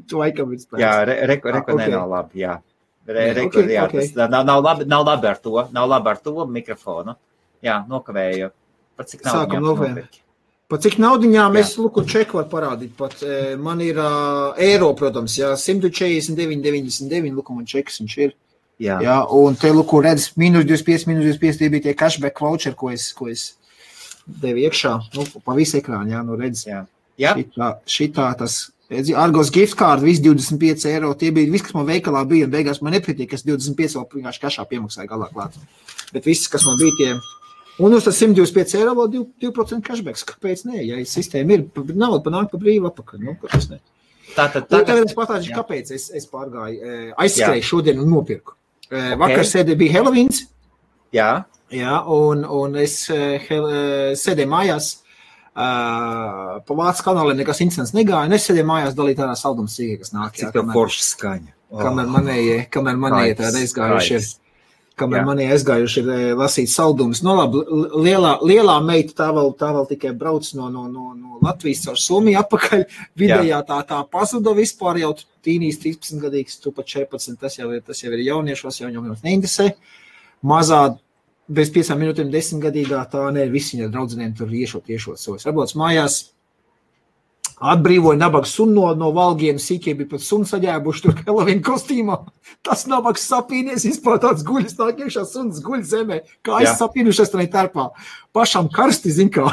Tu 0.07 0.19
laikam 0.19 0.53
ir 0.53 0.61
spēks. 0.61 0.81
jā, 0.81 0.94
re, 1.09 1.15
reko, 1.29 1.51
ok. 1.53 1.73
okay. 1.75 1.91
nav 1.91 2.07
labi, 2.09 2.44
jā. 2.45 2.57
Re, 3.03 3.23
Jā, 3.27 3.31
reko, 3.35 3.59
ok, 3.59 3.71
jā, 3.73 3.85
ok. 3.89 3.95
tas 4.00 4.29
nav, 4.31 4.45
nav, 4.47 4.61
labi, 4.63 4.85
nav 4.88 5.03
labi 5.03 5.27
ar 5.27 5.39
to, 5.44 5.57
nav 5.75 5.89
labi 5.91 6.11
ar 6.13 6.21
to 6.23 6.45
mikrofonu. 6.47 7.17
Jā, 7.63 7.81
nokavēju. 7.89 8.51
Pat 8.95 9.09
cik 9.11 9.25
nav 9.25 9.41
Sākam 9.41 9.65
novērtēt. 9.65 10.21
Pa 10.71 10.79
cik 10.81 10.95
naudiņām 11.03 11.57
es 11.59 11.73
lūku 11.77 12.05
čeku 12.09 12.39
var 12.39 12.47
parādīt? 12.50 12.94
Pat, 12.97 13.17
e, 13.21 13.57
man 13.59 13.81
ir 13.83 14.00
uh, 14.00 14.55
eiro, 14.61 14.88
protams, 14.97 15.35
jā, 15.38 15.51
149,99, 15.59 17.35
lūku 17.35 17.57
man 17.57 17.67
čeks 17.69 18.00
viņš 18.01 18.15
ir. 18.23 18.33
Jā, 18.81 18.98
jā. 19.04 19.18
Un 19.38 19.58
te 19.60 19.70
lūku 19.74 20.02
redz, 20.04 20.31
minus 20.40 20.66
25, 20.66 21.08
minus 21.10 21.28
25, 21.38 21.60
tie 21.60 21.70
bija 21.74 21.88
tie 21.88 21.98
cashback 21.98 22.42
voucher, 22.42 22.74
ko 22.78 22.90
es, 22.94 23.12
ko 23.16 23.30
es 23.31 23.52
devu 24.25 24.64
iekšā. 24.66 24.94
Nu, 25.18 25.25
pa 25.46 25.56
visu 25.58 25.78
ekrānu, 25.80 26.14
jā, 26.16 26.24
nu 26.25 26.38
redz. 26.40 26.66
jā. 26.68 26.84
jā. 27.22 27.36
Šitā, 27.38 27.70
šitā 27.86 28.30
tas, 28.40 28.58
redzi, 28.92 29.16
Argos 29.20 29.52
gift 29.54 29.78
card, 29.80 30.04
viss 30.06 30.24
25 30.24 30.88
eiro, 30.90 31.14
tie 31.20 31.31
bija 31.36 31.52
viss, 31.52 31.68
kas 31.68 31.78
man 31.78 31.88
veikalā 31.90 32.25
bija, 32.30 32.50
un 32.50 32.56
beigās 32.56 32.81
man 32.81 32.98
nepatīk, 32.98 33.30
kas 33.36 33.46
25 33.46 34.00
vēl 34.00 34.10
vienkārši 34.18 34.44
kašā 34.48 34.68
piemaksāja 34.72 35.12
galā 35.12 35.30
klāt. 35.34 35.58
Bet 36.16 36.28
viss, 36.30 36.50
kas 36.52 36.66
man 36.68 36.80
bija 36.81 36.98
tie, 36.98 37.14
un 37.84 37.98
uz 37.98 38.08
tas 38.08 38.20
125 38.22 38.78
eiro 38.81 38.98
vēl 39.00 39.14
2%, 39.20 39.54
2% 39.54 39.86
cashbacks, 39.86 40.25
kāpēc 40.34 40.66
ne, 40.70 40.81
ja 40.81 41.00
sistēma 41.10 41.60
ir, 41.60 41.68
nauda 41.94 42.24
panāk 42.25 42.52
pa 42.52 42.62
brīvu 42.62 42.90
apakaļ, 42.90 43.22
nu, 43.22 43.38
kāpēc 43.44 43.70
ne. 43.75 43.81
Tā 44.34 44.48
tad 44.50 44.66
Tagad, 44.66 44.88
tagad 44.88 45.10
es 45.12 45.16
patāšu, 45.18 45.54
kāpēc 45.54 45.90
es, 45.94 46.10
es 46.16 46.25
pārgāju, 46.31 46.78
eh, 46.81 47.10
aizskrēju 47.22 47.66
šodien 47.68 48.00
un 48.02 48.10
nopirku. 48.10 48.56
Eh, 48.91 49.15
Vakar 49.18 49.39
Ok. 49.39 49.50
sēdē 49.53 49.75
bija 49.80 50.00
Helovíns, 50.00 50.44
Jā, 51.13 51.45
Jā, 51.72 52.00
un, 52.10 52.43
un 52.46 52.75
es 52.75 53.10
eh, 53.10 53.39
hel- 53.50 53.69
eh, 53.69 54.12
sēdēju 54.17 54.50
mājās. 54.50 54.98
Uh, 55.53 56.58
pa 56.65 56.74
Vācijas 56.74 57.03
kanāliem 57.05 57.38
nekas 57.38 57.60
interesants 57.62 57.91
negāja. 57.93 58.25
Es 58.34 58.48
sēdēju 58.50 58.65
mājās, 58.65 58.96
dalīju 58.98 59.19
tādā 59.19 59.36
salduma 59.38 59.69
sīkā, 59.69 60.00
kas 60.01 60.10
nāk. 60.15 60.31
cik 60.34 60.50
tev 60.55 60.72
forša 60.74 61.03
skaņa. 61.12 61.51
Kamēr 61.77 62.08
manējie, 62.10 62.55
kamēr 62.74 62.98
manējie 62.98 63.36
tādi 63.38 63.62
aizgājuši 63.62 64.15
ir. 64.17 64.24
Kamēr 65.00 65.23
Jā. 65.23 65.25
manējie 65.25 65.53
aizgājuši 65.55 66.01
ir 66.03 66.09
eh, 66.13 66.23
lasīt 66.38 66.69
saldumus. 66.69 67.23
No 67.25 67.33
labi, 67.39 67.63
li- 67.65 68.01
lielā, 68.09 68.35
lielā 68.45 68.75
meita 68.85 69.15
tā 69.23 69.29
vēl, 69.33 69.50
tā 69.57 69.71
vēl 69.73 69.88
tikai 69.89 70.12
brauc 70.17 70.45
no, 70.53 70.67
no, 70.69 70.83
no, 70.85 71.13
no 71.17 71.39
Latvijas 71.41 71.81
caur 71.88 71.97
Somiju 71.97 72.38
atpakaļ. 72.43 72.83
Vidējā 73.23 73.62
tā, 73.69 73.79
tā 73.89 74.03
pazuda 74.13 74.53
vispār 74.57 75.01
jau 75.01 75.15
tīnīs 75.45 75.81
13 75.81 76.21
gadīgs, 76.21 76.59
tu 76.62 76.71
pat 76.75 76.91
14, 76.93 77.39
tas 77.41 77.57
jau 77.57 77.71
ir, 77.73 77.81
tas 77.81 78.03
jau 78.05 78.13
ir 78.13 78.21
jauniešos, 78.27 78.83
jau 78.83 78.91
viņam 78.91 79.15
neinteresē. 79.25 79.71
Mazā 80.45 80.83
bez 81.53 81.71
piecām 81.73 82.00
minūtēm 82.03 82.29
desmitgadīgā 82.31 83.01
tā 83.12 83.25
ne 83.35 83.47
visi 83.51 83.77
viņa 83.79 83.89
draudzenēm 83.91 84.38
tur 84.38 84.53
iešot, 84.53 84.88
iešot 84.93 85.19
savus. 85.19 85.47
Varbūt 85.50 85.73
mājās 85.79 86.21
atbrīvoja 87.62 88.19
nabaga 88.19 88.50
sunu 88.50 88.74
no, 88.75 88.88
no 88.98 89.12
valgiem, 89.15 89.60
sīkie 89.62 89.93
bija 89.98 90.13
pat 90.15 90.24
sunu 90.25 90.48
saģēbuši 90.50 91.03
tur 91.05 91.17
Helovīna 91.25 91.63
kostīmā. 91.65 92.17
Tas 92.65 92.86
nabags 92.89 93.27
sapīnies, 93.29 93.86
vispār 93.88 94.22
tāds 94.24 94.45
guļas, 94.48 94.77
tā 94.79 94.89
iekšā 94.93 95.25
sunas 95.29 95.62
guļ 95.63 95.86
zemē, 95.88 96.19
kā 96.45 96.63
es 96.65 96.77
sapīnušies 96.79 97.33
tajā 97.33 97.50
tarpā. 97.53 97.89
Pašam 98.36 98.72
karsti, 98.74 99.13
zin 99.13 99.31
kā. 99.33 99.50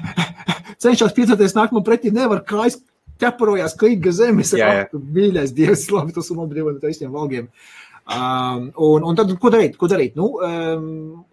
Cenšas 0.80 1.12
piecelties 1.16 1.56
nākamā 1.56 1.82
pretī, 1.84 2.12
nevar 2.14 2.40
kājas 2.46 2.78
ķeparojās 3.20 3.76
klīga 3.80 4.14
zemes. 4.16 4.54
Jā, 4.56 4.70
jā. 4.80 4.88
Mīļais 5.16 5.54
dievs, 5.56 5.88
labi, 5.92 6.16
tas 6.16 6.30
un 6.32 6.44
atbrīvoja 6.46 6.78
no 6.78 6.82
taisniem 6.82 7.12
valgiem. 7.14 7.50
Um, 8.10 8.72
un, 8.74 9.04
un 9.06 9.14
tad, 9.18 9.30
ko 9.38 9.52
darīt? 9.54 9.76
Ko 9.78 9.86
darīt? 9.90 10.16
Nu, 10.18 10.32
um, 10.42 10.86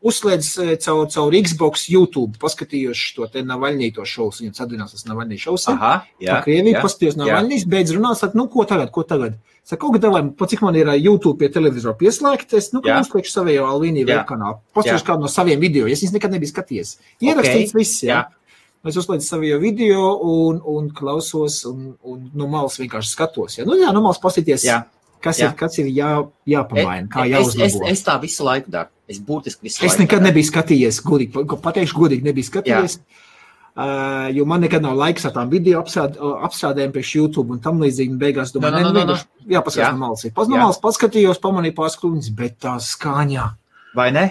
uzslēdz 0.06 0.50
eh, 0.62 0.72
caur, 0.84 1.08
caur 1.10 1.34
Xbox, 1.34 1.88
YouTube, 1.90 2.38
paskatījos 2.42 3.02
to 3.16 3.26
te 3.34 3.42
Navaļnīto 3.42 4.06
šovu. 4.06 4.36
Viņam 4.44 4.54
sadarbinās 4.60 4.94
tas 4.94 5.08
Navaļnī 5.10 5.40
šovs. 5.42 5.66
Aha, 5.74 5.94
jā. 6.22 6.28
Jā, 6.28 6.40
Krievija 6.46 6.78
jā. 6.78 6.84
paskatījos 6.86 7.18
jā. 7.18 7.24
Navaļnīs, 7.24 7.66
beidz 7.72 7.96
runāt, 7.98 8.22
saka, 8.22 8.38
nu, 8.38 8.46
ko 8.54 8.68
tagad, 8.70 8.92
ko 8.94 9.02
tagad? 9.10 9.40
Saka, 9.66 9.90
kā 9.96 10.00
davai, 10.04 10.22
cik 10.38 10.62
man 10.64 10.78
ir 10.78 10.92
ā, 10.94 10.96
YouTube 11.02 11.42
pie 11.42 11.50
televizora 11.52 11.98
pieslēgts, 11.98 12.56
es, 12.56 12.70
nu, 12.76 12.80
Jā. 12.86 13.00
kā 13.00 13.08
uzklieku 13.08 13.32
savējo 13.34 13.66
Alvīniju 13.68 14.06
Jā. 14.06 14.22
webkanālu. 14.22 14.62
Paskatījos 14.78 15.02
Jā. 15.02 15.08
kādu 15.10 15.26
no 15.26 15.32
saviem 15.34 15.60
video, 15.60 15.90
es 15.92 16.06
viņus 16.06 16.14
nekad 16.16 16.36
nebiju 16.38 16.54
skatījies. 16.54 16.94
Ierakstīts 17.26 17.74
Ok. 17.74 17.80
viss, 17.82 18.04
jā. 18.06 18.22
Es 18.88 18.96
uzlieku 18.96 19.26
savu 19.26 19.58
video 19.60 20.14
un, 20.24 20.62
un 20.64 20.88
klausos, 20.96 21.66
un, 21.68 21.98
un 22.08 22.30
no 22.38 22.48
malas 22.48 22.78
vienkārši 22.80 23.12
skatos. 23.12 23.58
Jā, 23.58 23.66
nu, 23.68 23.76
jā, 23.82 23.90
no 23.92 24.06
malas 24.06 24.22
paskatīties. 24.24 24.64
Jā. 25.18 25.22
kas 25.22 25.40
Jā. 25.42 25.50
ir, 25.50 25.56
kas 25.58 25.78
ir 25.82 25.86
jā, 25.92 26.10
jāpamaina, 26.48 27.08
kā 27.10 27.26
es, 27.26 27.48
es, 27.56 27.56
jāuzlabo. 27.58 27.90
es 27.92 28.04
tā 28.04 28.20
visu 28.22 28.44
laiku 28.46 28.70
daru. 28.72 28.90
Es 29.10 29.20
būtiski 29.20 29.64
visu 29.64 29.84
Es 29.84 29.92
laiku. 29.94 30.02
nekad 30.04 30.20
daru. 30.22 30.28
nebiju 30.30 30.52
skatījies, 30.52 31.02
godīgi, 31.04 31.32
pa- 31.34 31.58
pateikšu, 31.72 31.96
godīgi 31.96 32.24
nebiju 32.24 32.44
skatījies. 32.52 33.00
Uh, 33.78 34.34
jo 34.34 34.42
man 34.50 34.62
nekad 34.66 34.82
nav 34.82 34.96
laiks 34.98 35.24
ar 35.26 35.32
tām 35.36 35.52
video 35.52 35.78
apstrād, 35.84 36.16
apstrādēm 36.18 36.90
priekš 36.96 37.12
YouTube 37.20 37.52
un 37.54 37.60
tam 37.62 37.78
līdzīgi. 37.80 38.16
Beigās 38.18 38.50
domāju, 38.56 38.72
no, 38.74 38.90
no, 38.90 38.92
no, 38.92 39.04
no, 39.06 39.14
no. 39.14 39.46
Jā, 39.46 39.62
paskatās 39.62 39.84
Jā. 39.86 39.92
no 39.94 39.98
malas. 40.02 40.24
ir. 40.26 40.32
Jā. 40.34 40.48
malas 40.58 40.80
paskatījos, 40.82 41.38
pamanīju 41.44 41.76
pāris 41.78 41.98
kļūdas, 42.02 42.32
bet 42.40 42.58
tā 42.66 42.74
skaņa. 42.82 43.46
Vai 43.96 44.08
ne? 44.16 44.26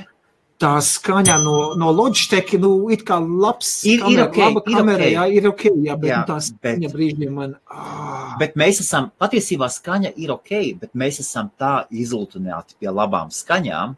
Tā 0.59 0.73
skaņa 0.83 1.37
no, 1.45 1.75
no 1.79 1.93
Logitech, 1.93 2.57
nu, 2.59 2.89
it 2.91 3.05
kā 3.07 3.21
labs. 3.23 3.85
Ir- 3.87 4.03
ir 4.11 4.19
kamera, 4.19 4.27
ok, 4.27 4.37
laba 4.43 4.63
ir 4.67 4.77
kamera, 4.81 5.05
ok. 5.05 5.13
jā, 5.15 5.25
ir 5.39 5.47
ok, 5.53 5.63
jā, 5.85 5.95
bet 6.01 6.11
Jā, 6.11 6.17
jā, 6.17 6.27
tā 6.27 6.37
skaņa 6.43 6.89
bet- 6.89 6.97
brīžiem 6.97 7.31
man. 7.39 7.55
Ah, 7.71 8.26
Bet 8.41 8.57
mēs 8.59 8.81
esam, 8.85 9.11
patiesībā 9.21 9.69
skaņa 9.73 10.13
ir 10.21 10.33
ok, 10.35 10.53
bet 10.81 10.93
mēs 10.99 11.21
esam 11.23 11.51
tā 11.59 11.87
izlutināti 11.91 12.77
pie 12.81 12.91
labām 12.93 13.31
skaņām. 13.33 13.97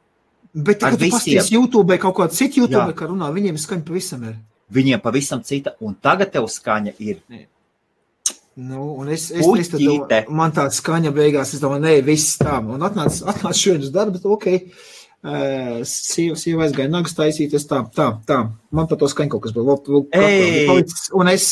bet 0.54 0.80
tagad 0.80 1.04
pasties 1.11 1.50
YouTube 1.52 1.99
kaut 1.99 2.16
kādu 2.16 2.35
citu 2.35 2.64
YouTube, 2.64 2.90
Jā. 2.92 2.97
kā 2.97 3.09
runā, 3.11 3.30
viņiem 3.35 3.59
skaņa 3.59 3.85
pavisam 3.87 4.25
ir. 4.25 4.37
Viņiem 4.73 5.00
pavisam 5.00 5.42
cita, 5.42 5.75
un 5.80 5.95
tagad 5.95 6.33
tev 6.33 6.49
skaņa 6.52 6.92
ir. 6.99 7.23
Nu, 8.59 8.95
un 8.99 9.09
es, 9.09 9.30
es, 9.30 9.47
es 9.47 9.68
tad 9.71 10.30
man 10.35 10.52
tā 10.52 10.64
skaņa 10.75 11.12
beigās, 11.14 11.54
es 11.54 11.62
domāju, 11.62 11.85
nē, 11.85 11.92
viss 12.02 12.40
tā. 12.40 12.59
Un 12.59 12.83
atnāc, 12.83 13.21
atnāc 13.33 13.54
šodien 13.54 13.87
uz 13.87 13.92
darbu, 13.95 14.18
ok. 14.35 14.49
Uh, 15.18 15.80
sieva, 15.87 16.37
sieva 16.38 16.66
aizgāja 16.66 16.90
nagas 16.90 17.14
taisīt, 17.18 17.54
es 17.54 17.66
tā, 17.71 17.80
tā, 17.95 18.09
tā. 18.26 18.40
Man 18.75 18.90
par 18.90 18.99
to 18.99 19.09
skaņu 19.11 19.33
kaut 19.35 19.47
kas 19.47 19.54
bija. 19.54 19.66
Vēl, 19.71 20.04
vēl, 20.11 20.66
palicis, 20.68 21.07
un 21.14 21.30
es, 21.30 21.47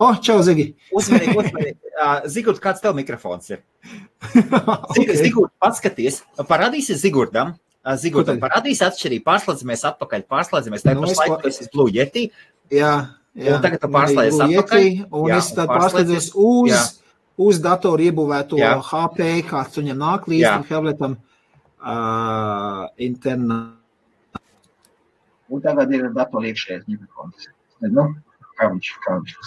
oh, 0.00 0.16
čau, 0.22 0.38
Zigi. 0.44 0.74
Uzmanīgi, 0.92 1.36
uzmanīgi. 1.40 1.76
Ā, 1.96 2.08
Zigurd, 2.28 2.58
kāds 2.60 2.82
tev 2.84 2.94
mikrofons 2.98 3.48
ir? 3.54 3.62
Zig, 4.34 4.50
okay. 4.52 5.16
Zigurd, 5.16 5.52
paskaties, 5.62 6.22
parādīsies 6.50 7.00
Zigurdam. 7.04 7.54
Ā, 7.86 7.94
Zigurdam 8.02 8.36
Ko 8.36 8.42
tad? 8.42 8.50
parādīs 8.50 8.82
atšķirību, 8.84 9.24
pārslēdzamies 9.28 9.84
atpakaļ, 9.92 10.24
pārslēdzamies. 10.32 10.82
Tā 10.84 10.94
Nu, 10.96 11.04
pašā 11.06 11.14
es 11.14 11.20
laikā 11.22 11.36
pa- 11.36 11.42
tu 11.44 11.48
esi 11.54 11.68
Blue 11.72 11.90
Yeti. 11.94 12.24
Jā, 12.74 12.92
jā. 13.38 13.54
Un 13.56 13.62
tagad 13.62 13.80
tu 13.84 13.88
pārslēdzies 13.94 14.42
atpakaļ? 14.48 14.88
Un 15.12 15.30
Jā, 15.30 15.38
es 15.38 15.52
tad 15.54 15.68
pārslēdzies- 15.70 16.32
uz, 16.34 16.70
Jā. 16.72 16.82
uz 17.38 17.60
datoru 17.62 18.08
iebūvēto 18.10 18.58
Jā. 18.58 18.74
HP, 18.82 19.30
kāds 19.48 19.78
viņam 19.78 20.02
nāk 20.02 20.26
līdz 20.26 20.48
tam 20.50 20.64
tabletam. 20.72 21.16
Uh, 21.86 22.88
interna. 22.98 23.76
Un 25.48 25.60
tagad 25.62 25.92
ir 25.94 26.08
datorā 26.10 26.48
iekšējais 26.50 26.88
mikrofons. 26.90 27.46
Nu, 27.86 28.08
kā 28.56 28.72
viņš 28.72 28.90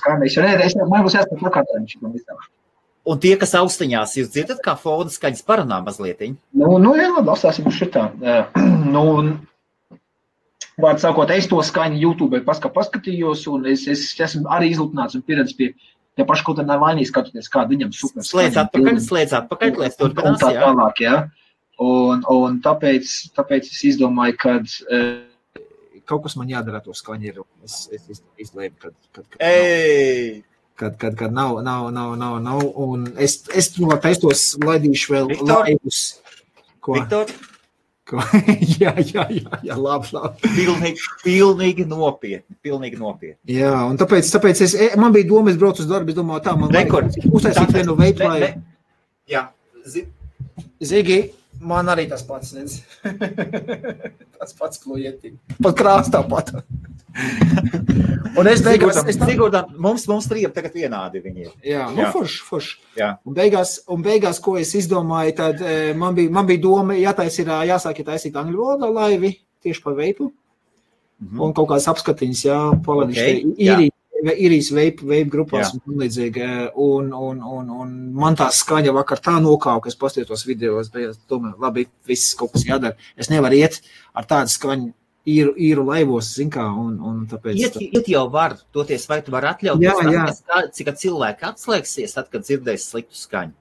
skanēs. 0.03 0.37
Jo 0.37 0.45
nē, 0.45 0.55
es 0.65 0.77
man 0.79 1.05
būs 1.05 1.17
jāsaka, 1.17 1.51
kā 1.53 1.65
tā 1.65 1.77
viņš 1.81 1.99
to 1.99 2.13
izdarā. 2.15 2.49
Un 3.09 3.19
tie, 3.21 3.33
kas 3.41 3.55
austiņās, 3.57 4.17
jūs 4.19 4.31
dzirdat, 4.33 4.59
kā 4.63 4.75
fona 4.77 5.09
skaņas 5.09 5.45
parunā 5.47 5.79
mazliet. 5.85 6.19
Nu, 6.53 6.75
nu 6.81 6.93
jā, 6.99 7.07
labi, 7.15 7.31
apstāsim 7.33 7.69
šitā. 7.73 8.09
Nu, 8.89 9.05
vārds 10.81 11.03
sakot, 11.05 11.29
es 11.35 11.47
to 11.49 11.59
skaņu 11.65 11.99
YouTube 11.99 12.39
paska, 12.45 12.71
paskatījos, 12.73 13.45
un 13.51 13.67
es, 13.69 13.85
es 13.91 14.05
esmu 14.15 14.49
arī 14.55 14.71
izlutināts 14.73 15.17
un 15.17 15.23
pieredzējis 15.27 15.57
pie 15.59 15.73
tā 16.19 16.25
paša 16.27 16.45
kaut 16.47 16.59
kādā 16.59 16.77
vainīgi 16.81 17.09
skatoties, 17.09 17.51
kāda 17.51 17.73
viņam 17.73 17.91
super 17.95 18.25
Slēdz 18.25 18.59
atpakaļ, 18.63 19.01
slēdz 19.05 19.35
atpakaļ, 19.39 19.75
lai 19.79 19.89
es 19.89 19.97
un 19.97 20.01
turpinās. 20.03 20.41
tā 20.41 20.51
tālāk, 20.57 21.03
jā. 21.05 21.17
Un, 21.79 22.25
un 22.33 22.57
tāpēc, 22.63 23.11
tāpēc 23.37 23.69
es 23.71 23.83
izdomāju, 23.93 24.35
ka 24.41 24.57
uh, 24.59 25.05
Kaut 26.09 26.23
kas 26.25 26.35
man 26.39 26.49
jādara 26.49 26.79
ar 26.81 26.85
to 26.85 26.95
skaņu. 26.97 27.29
Ir. 27.29 27.41
Es, 27.67 27.83
es, 27.93 28.07
es 28.15 28.23
izlēmu, 28.47 28.75
kad, 28.81 28.95
kad, 29.13 29.27
kad, 29.35 29.43
Ei! 29.45 30.39
kad, 30.79 30.95
kad, 31.01 31.13
kad 31.19 31.35
nav, 31.35 31.59
nav, 31.65 31.89
nav, 31.93 32.15
nav, 32.17 32.39
nav. 32.41 32.63
Un 32.81 33.05
es, 33.21 33.43
es 33.53 33.69
to 33.75 33.89
testos, 34.01 34.47
laidīšu 34.63 35.13
vēl 35.13 35.31
laivus. 35.45 36.01
Ko? 36.81 36.95
Viktor, 36.97 37.29
Ko? 38.09 38.23
jā, 38.81 38.95
jā, 39.05 39.27
jā, 39.29 39.57
jā, 39.67 39.75
labi, 39.77 40.07
labi. 40.15 40.49
pilnīgi, 40.55 41.03
pilnīgi 41.21 41.83
nopietni, 41.85 42.55
pilnīgi 42.65 42.97
nopietni. 42.97 43.37
Jā, 43.59 43.75
un 43.85 43.99
tāpēc, 44.01 44.31
tāpēc 44.33 44.63
es, 44.65 44.73
e, 44.73 44.87
man 44.97 45.13
bija 45.13 45.27
doma, 45.29 45.51
es 45.53 45.59
braucu 45.61 45.83
uz 45.83 45.89
darbu, 45.91 46.09
es 46.09 46.17
domāju, 46.17 46.41
tā 46.47 46.55
man 46.57 46.73
Rekord. 46.73 47.13
uztaisīt 47.29 47.75
vienu 47.75 47.93
veidu, 47.99 48.25
lai 48.25 48.55
Jā, 49.29 49.43
zi- 49.85 50.07
Zigi, 50.81 51.19
man 51.59 51.91
arī 51.91 52.07
tas 52.09 52.23
pats 52.27 52.53
nedz. 52.55 52.79
tas 54.39 54.55
pats 54.57 54.81
klujeti. 54.81 55.33
Pat 55.61 55.77
krāstā 55.79 56.21
pat. 56.29 56.53
un 58.39 58.47
es 58.51 58.61
beigās, 58.63 59.01
es 59.09 59.17
Sigurdam, 59.19 59.71
mums, 59.81 60.05
mums 60.09 60.27
trījiem 60.29 60.53
tagad 60.55 60.75
vienādi 60.77 61.21
viņi 61.23 61.45
ir. 61.47 61.53
jā, 61.71 61.87
nu 61.93 62.05
Jā. 62.05 62.11
forši, 62.15 62.41
forši. 62.47 62.75
Jā. 62.99 63.11
Un 63.27 63.37
beigās, 63.37 63.79
un 63.91 64.03
beigās, 64.05 64.41
ko 64.43 64.55
es 64.61 64.75
izdomāju, 64.77 65.35
tad 65.39 65.63
eh, 65.65 65.91
man 65.97 66.15
bija, 66.17 66.31
man 66.33 66.47
bija 66.49 66.63
doma, 66.63 66.97
jātais 66.99 67.39
ir, 67.41 67.51
jāsāk 67.71 67.99
ir 68.01 68.11
taisīt 68.11 68.37
angļu 68.39 68.61
valodā 68.61 68.91
laivi 68.93 69.33
tieši 69.65 69.83
par 69.83 69.97
veipu. 69.97 70.31
Mhm. 71.19 71.41
Un 71.43 71.55
kaut 71.55 71.67
kādas 71.73 71.89
apskatiņas, 71.91 72.45
jā, 72.47 72.59
paladīšu 72.85 73.25
Ok, 73.25 73.55
okay, 73.57 73.65
jā. 73.65 73.79
Īrijas, 74.19 74.39
īrijas 74.45 74.69
veipu 75.07 75.31
grupās 75.31 75.67
Jā. 75.67 75.73
un 75.73 75.79
tam 75.85 76.03
līdzīgi. 76.03 76.43
eh, 76.45 76.69
Un, 76.75 77.13
un, 77.13 77.41
un, 77.41 77.69
un 77.69 78.13
man 78.13 78.35
tā 78.35 78.49
skaņa 78.51 78.93
vakar 78.93 79.19
tā 79.19 79.39
nokāva, 79.41 79.81
ka 79.81 79.89
es 79.89 79.95
paskatījos 79.95 80.45
video, 80.47 80.79
es 80.79 80.89
domāju, 81.29 81.55
labi, 81.59 81.87
viss 82.07 82.35
kaut 82.35 82.53
kas 82.53 82.65
jādara. 82.65 82.95
Es 83.17 83.29
nevaru 83.29 83.55
iet 83.55 83.81
ar 84.13 84.25
tādu 84.25 84.49
skaņu 84.53 84.93
īru, 85.29 85.53
īru 85.57 85.85
laivos, 85.85 86.33
zin 86.35 86.49
kā, 86.49 86.63
un, 86.69 86.99
un 86.99 87.25
tāpēc. 87.29 87.57
Iet, 87.59 87.75
iet 87.81 88.07
jau 88.09 88.29
var, 88.31 88.57
toties 88.73 89.05
vai 89.09 89.21
tu 89.21 89.31
vari 89.31 89.51
atļauties, 89.51 89.83
Jā, 89.83 90.13
jā. 90.13 90.25
kā, 90.47 90.63
cik 90.73 90.93
cilvēki 91.01 91.45
atslēgsies, 91.51 92.15
tad, 92.15 92.29
kad 92.31 92.47
dzirdēs 92.47 92.87
sliktu 92.91 93.15
skaņu. 93.19 93.53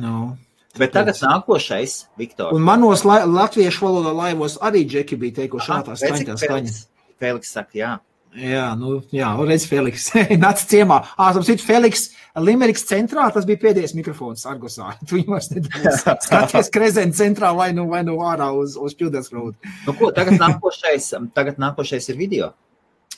No. 0.00 0.36
Bet 0.78 0.90
tagad 0.90 1.14
nākošais, 1.22 2.08
Viktor. 2.18 2.50
Un 2.56 2.64
manos 2.66 3.04
la 3.06 3.20
latviešu 3.28 3.84
valodā 3.84 4.10
laivos 4.16 4.56
arī 4.58 4.82
džeki 4.90 5.16
bija 5.20 5.36
teikuši, 5.36 5.70
Aha, 5.70 5.76
šā 5.78 5.86
tā 5.86 5.94
redzi, 5.94 6.24
skaņa, 6.24 6.26
tā 6.26 6.34
skaņa. 6.40 6.72
Feliks, 6.72 6.80
Feliks 7.22 7.52
saka, 7.54 7.78
jā. 7.78 7.92
Jā, 8.34 8.72
nu, 8.78 8.96
jā, 9.14 9.28
redz, 9.46 9.66
Feliks. 9.70 10.08
Nāc 10.44 10.64
ciemā. 10.66 10.98
Ā, 11.14 11.28
tam 11.36 11.44
citu, 11.46 11.62
Feliks, 11.62 12.08
Limeriks 12.42 12.82
centrā, 12.88 13.28
tas 13.34 13.46
bija 13.46 13.60
pēdējais 13.62 13.94
mikrofons 13.94 14.42
Argosā. 14.50 14.90
Tu 15.06 15.20
viņu 15.20 15.36
vairs 15.36 15.50
nedabūsi. 15.52 16.16
Skaties 16.26 16.72
krezēni 16.74 17.14
centrā 17.14 17.52
vai 17.54 17.70
nu, 17.76 17.86
vai 17.92 18.02
nu 18.06 18.18
ārā 18.26 18.50
uz, 18.58 18.74
uz 18.80 18.98
Pilders 18.98 19.30
Road. 19.34 19.54
Nu, 19.86 19.94
ko, 19.94 20.10
tagad, 20.16 20.40
nākošais, 20.42 21.12
tagad 21.36 21.62
nākošais 21.62 22.10
ir 22.10 22.18
video. 22.18 22.50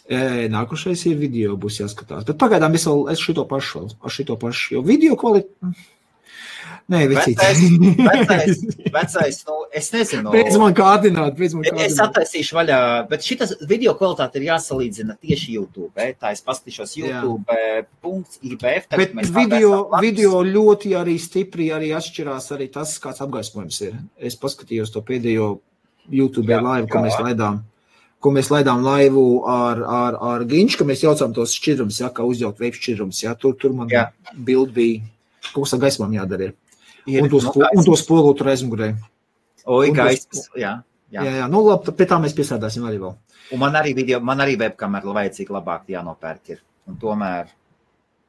Nākošais 0.06 1.00
ir 1.10 1.16
video, 1.18 1.56
būs 1.58 1.80
jāskatās. 1.80 2.26
Bet 2.28 2.38
pagaidām 2.38 2.76
es 2.78 2.84
vēl, 2.86 3.06
es 3.14 3.22
šito 3.22 3.46
pašu 3.48 3.88
šito 4.12 4.36
pašu, 4.38 4.76
jo 4.76 4.84
video 4.86 5.16
kvalitāte. 5.18 5.72
Nē. 6.86 7.00
Vecais, 7.10 7.34
vecais, 7.98 8.60
vecais, 8.94 9.38
nu, 9.48 9.54
es 9.74 9.88
nezinu. 9.90 10.30
Pēc 10.30 10.54
man 10.62 10.74
kārdināt, 10.78 11.34
pēc 11.34 11.56
man 11.58 11.64
Es 11.66 11.72
kārdināt. 11.74 12.02
attaisīšu 12.04 12.54
vaļā, 12.54 12.76
bet 13.10 13.24
šis 13.26 13.56
video 13.66 13.94
kvalitāte 13.98 14.38
ir 14.38 14.44
jāsalīdzina 14.52 15.16
tieši 15.18 15.56
YouTube. 15.56 15.90
eh? 15.98 16.12
Tā 16.14 16.30
es 16.36 16.44
paskatīšos 16.46 16.92
Jā. 17.00 17.24
YouTube.IBF. 17.24 18.86
Bet 18.94 19.16
video, 19.34 19.72
video 20.00 20.42
ļoti 20.46 20.94
arī 20.98 21.16
stipri 21.22 21.70
arī 21.74 21.90
atšķirās 21.98 22.52
arī 22.54 22.68
tas, 22.74 22.94
kāds 23.02 23.22
apgaismojums 23.24 23.80
ir. 23.88 23.96
Es 24.18 24.38
paskatījos 24.38 24.92
to 24.94 25.02
pēdējo 25.06 25.48
YouTube 26.12 26.52
Jā, 26.54 26.60
laivu, 26.62 26.86
ko 26.92 27.00
jā. 27.00 27.08
mēs 27.08 27.18
laidām. 27.22 27.64
Ko 28.22 28.30
mēs 28.32 28.48
laidām 28.50 28.80
laivu 28.86 29.24
ar, 29.50 29.82
ar, 29.84 30.16
ar 30.22 30.44
Ginču, 30.48 30.78
ka 30.80 30.86
mēs 30.88 31.02
jaucām 31.04 31.34
tos 31.36 31.52
šķidrumus, 31.58 31.98
ja, 32.00 32.08
kā 32.14 32.24
uzjaukt 32.26 32.62
veidu 32.62 32.78
šķidrumus. 32.78 33.24
Ja, 33.26 33.34
tur, 33.38 33.56
tur 33.60 33.74
man 33.76 33.90
Jā. 33.92 34.06
bild 34.34 34.70
bija, 34.74 35.02
ko 35.52 35.66
ar 35.66 35.82
gaismām 35.82 36.14
jādara. 36.16 36.48
Ir. 36.52 36.54
Ir, 37.06 37.22
Un 37.22 37.28
to, 37.30 37.38
nu, 37.38 37.52
un 37.78 37.84
to 37.86 37.96
spolu 37.96 38.34
tur 38.34 38.50
aizmugurē. 38.50 38.90
Oi, 39.66 39.88
tos- 39.88 39.96
gaismas, 39.96 40.48
jā. 40.58 40.72
Jā. 41.14 41.22
Jā, 41.22 41.32
jā, 41.40 41.46
nu 41.50 41.60
labi, 41.62 41.92
pie 41.94 42.06
tā 42.10 42.18
mēs 42.18 42.34
piesādāsim 42.34 42.82
arī 42.88 42.98
vēl. 42.98 43.12
Un 43.54 43.60
man 43.62 43.76
arī 43.78 43.92
video, 43.94 44.18
man 44.20 44.42
arī 44.42 44.56
webkamera 44.58 45.14
vajadzīga 45.14 45.54
labāk 45.54 45.84
jānopērk 45.92 46.50
ir. 46.50 46.62
Un 46.90 46.96
tomēr, 46.98 47.46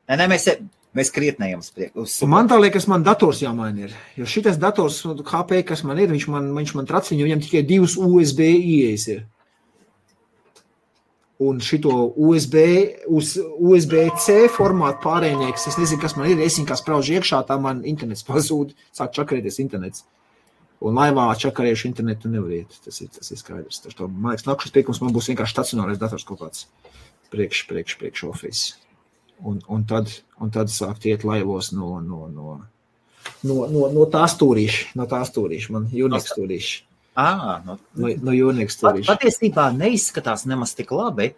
nē, 0.10 0.18
nē, 0.22 0.28
mēs, 0.30 0.46
mēs 0.94 1.10
uz 1.58 1.72
priekšu. 1.74 2.04
Uz 2.04 2.20
Un 2.22 2.30
man 2.30 2.48
tā 2.48 2.60
liekas, 2.62 2.86
man 2.88 3.04
dators 3.04 3.42
jāmaina 3.42 3.88
ir. 3.88 3.96
Jo 4.16 4.26
šis 4.30 4.60
dators, 4.62 5.02
HP, 5.26 5.64
kas 5.66 5.84
man 5.84 5.98
ir, 5.98 6.14
viņš 6.14 6.28
man, 6.30 6.54
viņš 6.54 6.76
man 6.78 6.86
traciņ, 6.86 7.24
viņam 7.26 7.42
tikai 7.42 7.64
divas 7.66 7.98
USB 7.98 8.46
ieejas 8.46 9.08
ir. 9.08 9.26
Un 11.38 11.60
šito 11.62 11.92
USB, 12.18 12.58
USB-C 13.06 14.48
formātu 14.50 15.04
pārējnieks, 15.04 15.68
es 15.70 15.76
nezinu, 15.78 16.02
kas 16.02 16.16
man 16.18 16.32
ir, 16.32 16.40
es 16.42 16.58
viņu 16.58 16.70
kā 16.72 16.78
spraužu 16.80 17.14
iekšā, 17.20 17.44
tā 17.46 17.60
man 17.62 17.84
internets 17.86 18.26
pazūd, 18.30 18.74
sāk 18.98 19.14
čakarēties 19.18 19.62
internets. 19.62 20.06
Un 20.82 20.98
laivā 20.98 21.28
čakarējuši 21.42 21.88
internetu 21.90 22.30
nevar 22.30 22.54
iet, 22.54 22.74
tas 22.86 23.00
ir, 23.02 23.10
tas 23.14 23.30
ir 23.34 23.40
skaidrs. 23.40 23.82
Tas, 23.82 23.96
to, 23.98 24.10
man 24.10 24.34
liekas, 24.34 24.46
nākušas 24.50 24.74
piekums 24.74 25.02
man 25.02 25.14
būs 25.14 25.30
vienkārši 25.32 25.56
stacionārais 25.56 26.02
dators 26.02 26.26
kaut 26.26 26.42
kāds 26.44 26.68
priekš, 27.34 27.64
priekš, 27.70 27.98
priekš 28.02 28.26
office. 28.30 28.76
Un, 29.46 29.62
un, 29.70 29.86
tad, 29.90 30.10
un 30.42 30.54
tad 30.54 30.74
sākt 30.74 31.06
iet 31.10 31.26
laivos 31.26 31.70
no, 31.74 31.98
no, 32.02 32.26
no, 32.34 32.58
no, 33.46 33.58
no, 33.70 33.88
no 33.94 34.06
tā 34.10 34.26
stūrīša, 34.30 34.96
no 34.98 35.06
tā 35.10 35.22
stūrīša, 35.30 35.74
man 35.76 35.90
Unix 35.94 36.32
stūrīša. 36.34 36.87
À, 37.18 37.62
no, 37.66 37.80
No, 37.98 38.12
no 38.22 38.34
Unix 38.48 38.78
Pat, 38.78 39.00
patiesībā 39.08 39.72
neizskatās 39.74 40.46
nemaz 40.46 40.76
tik 40.78 40.92
labi. 40.94 41.32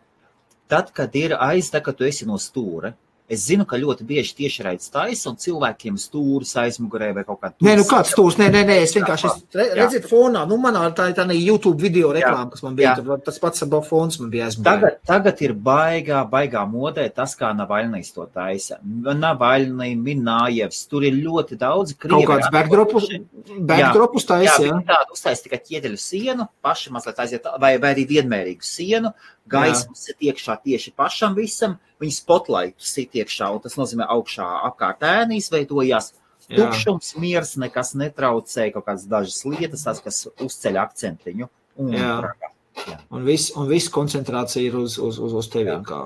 Tad, 0.69 0.91
kad 0.93 1.15
ir 1.15 1.37
aiz, 1.39 1.69
tā, 1.71 1.79
kad 1.81 1.95
tu 1.97 2.05
esi 2.05 2.27
no 2.27 2.35
stūra, 2.37 2.91
Es 3.29 3.43
zinu, 3.45 3.65
ka 3.69 3.77
ļoti 3.77 4.05
bieži 4.09 4.33
tieši 4.39 4.63
raids 4.65 4.89
taisa 4.89 5.29
un 5.29 5.35
cilvēkiem 5.37 5.97
stūris 6.01 6.55
aizmugurē 6.63 7.11
vai 7.13 7.23
kaut 7.27 7.37
kā 7.43 7.51
Nē, 7.61 7.75
nu 7.77 7.83
kāds 7.85 8.09
stūrs, 8.15 8.39
nē, 8.41 8.47
nē, 8.55 8.63
nē, 8.65 8.77
es 8.85 8.95
vienkārši, 8.97 9.29
re, 9.53 9.65
Jā. 9.67 9.75
redziet, 9.83 10.07
fonā, 10.09 10.45
nu 10.49 10.57
manā 10.61 10.81
tā 10.97 11.09
ir 11.11 11.15
tā 11.17 11.27
ne 11.29 11.35
YouTube 11.37 11.77
video 11.77 12.09
reklāma, 12.15 12.47
kas 12.49 12.63
man 12.65 12.77
bija, 12.79 12.95
Jā. 12.95 13.03
tur 13.03 13.21
tas 13.25 13.37
pats 13.41 13.65
fons 13.85 14.17
man 14.21 14.31
bija 14.33 14.47
aizmugurē. 14.47 14.71
Tagad, 14.71 14.97
tagad 15.11 15.43
ir 15.45 15.53
baigā, 15.69 16.23
baigā 16.31 16.63
modē 16.69 17.05
tas, 17.13 17.35
kā 17.37 17.51
Navaļnijas 17.57 18.13
to 18.15 18.25
taisa. 18.33 18.79
Navaļnija, 18.83 19.99
Minājevs, 20.09 20.81
tur 20.89 21.05
ir 21.05 21.19
ļoti 21.21 21.59
daudz 21.61 21.93
Kaut 22.01 22.25
kāds 22.29 22.49
backdropus, 22.53 23.11
backdropus 23.59 24.25
Jā, 24.25 24.29
taisa, 24.33 24.59
jā. 24.65 24.73
viņi 24.73 24.87
tādu 24.89 25.17
uztaisīja 25.17 25.45
tikai 25.45 25.61
ķieģeļu 25.69 26.01
sienu, 26.01 26.49
paši 26.65 26.93
mazliet 26.95 27.21
aiziet, 27.21 27.49
vai, 27.61 27.75
vai 27.81 27.93
arī 27.93 28.07
vienmērīgu 28.09 28.65
sienu, 28.65 29.13
gaismas 29.49 30.07
ir 30.11 30.29
iekšā 30.29 30.57
tieši 30.63 30.93
pašam 30.97 31.35
visam, 31.37 31.77
viņi 32.01 32.15
spotlightu 32.15 32.85
sit 32.85 33.17
iekšā, 33.19 33.49
un 33.55 33.63
tas 33.63 33.77
nozīmē 33.79 34.07
augšā 34.15 34.47
apkārt 34.69 35.05
ēni 35.07 35.39
izveidojās. 35.41 36.13
Jā. 36.49 36.63
Tukšums, 36.63 37.11
miers, 37.21 37.53
nekas 37.61 37.93
netraucē, 37.99 38.71
kaut 38.73 38.87
kādas 38.87 39.03
dažas 39.09 39.43
lietas, 39.45 39.83
tas, 39.85 39.99
kas 40.01 40.23
uzceļ 40.41 40.79
akcentiņu. 40.81 41.49
Un, 41.79 41.91
Jā. 41.93 42.15
Un 43.11 43.25
viss, 43.27 43.51
un 43.59 43.67
viss 43.69 43.91
koncentrācija 43.91 44.63
ir 44.69 44.77
uz, 44.79 44.97
uz, 45.01 45.17
uz, 45.19 45.33
uz 45.41 45.49
teviem. 45.51 45.81
Kā. 45.85 45.99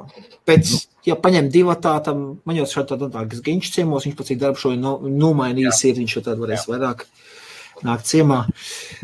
Pēc, 0.48 0.72
ja 1.06 1.18
paņem 1.20 1.52
divu 1.54 1.76
tādu, 1.82 2.16
man 2.48 2.58
jau 2.58 2.66
šādi 2.70 2.94
tādu, 2.94 3.10
tā, 3.14 3.26
kas 3.30 3.44
viņš 3.46 3.72
ciemos, 3.76 4.08
viņš 4.08 4.18
pats 4.20 4.34
ir 4.34 4.40
darbu 4.42 4.62
šo 4.62 4.74
no, 4.80 4.96
nomainījis, 5.06 5.84
ir 5.90 6.00
viņš 6.02 6.18
jau 6.18 6.26
tad 6.30 6.42
varēs 6.42 6.66
vairāk 6.70 7.06
nākt 7.86 8.10
ciemā. 8.10 8.44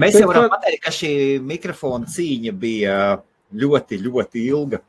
Mēs 0.01 0.15
Bet 0.15 0.24
jau 0.24 0.29
varam 0.31 0.50
pateikt, 0.53 0.84
ka 0.86 0.93
šī 0.96 1.12
mikrofona 1.46 2.10
cīņa 2.10 2.55
bija 2.58 2.98
ļoti, 3.53 4.03
ļoti 4.06 4.46
ilga. 4.50 4.84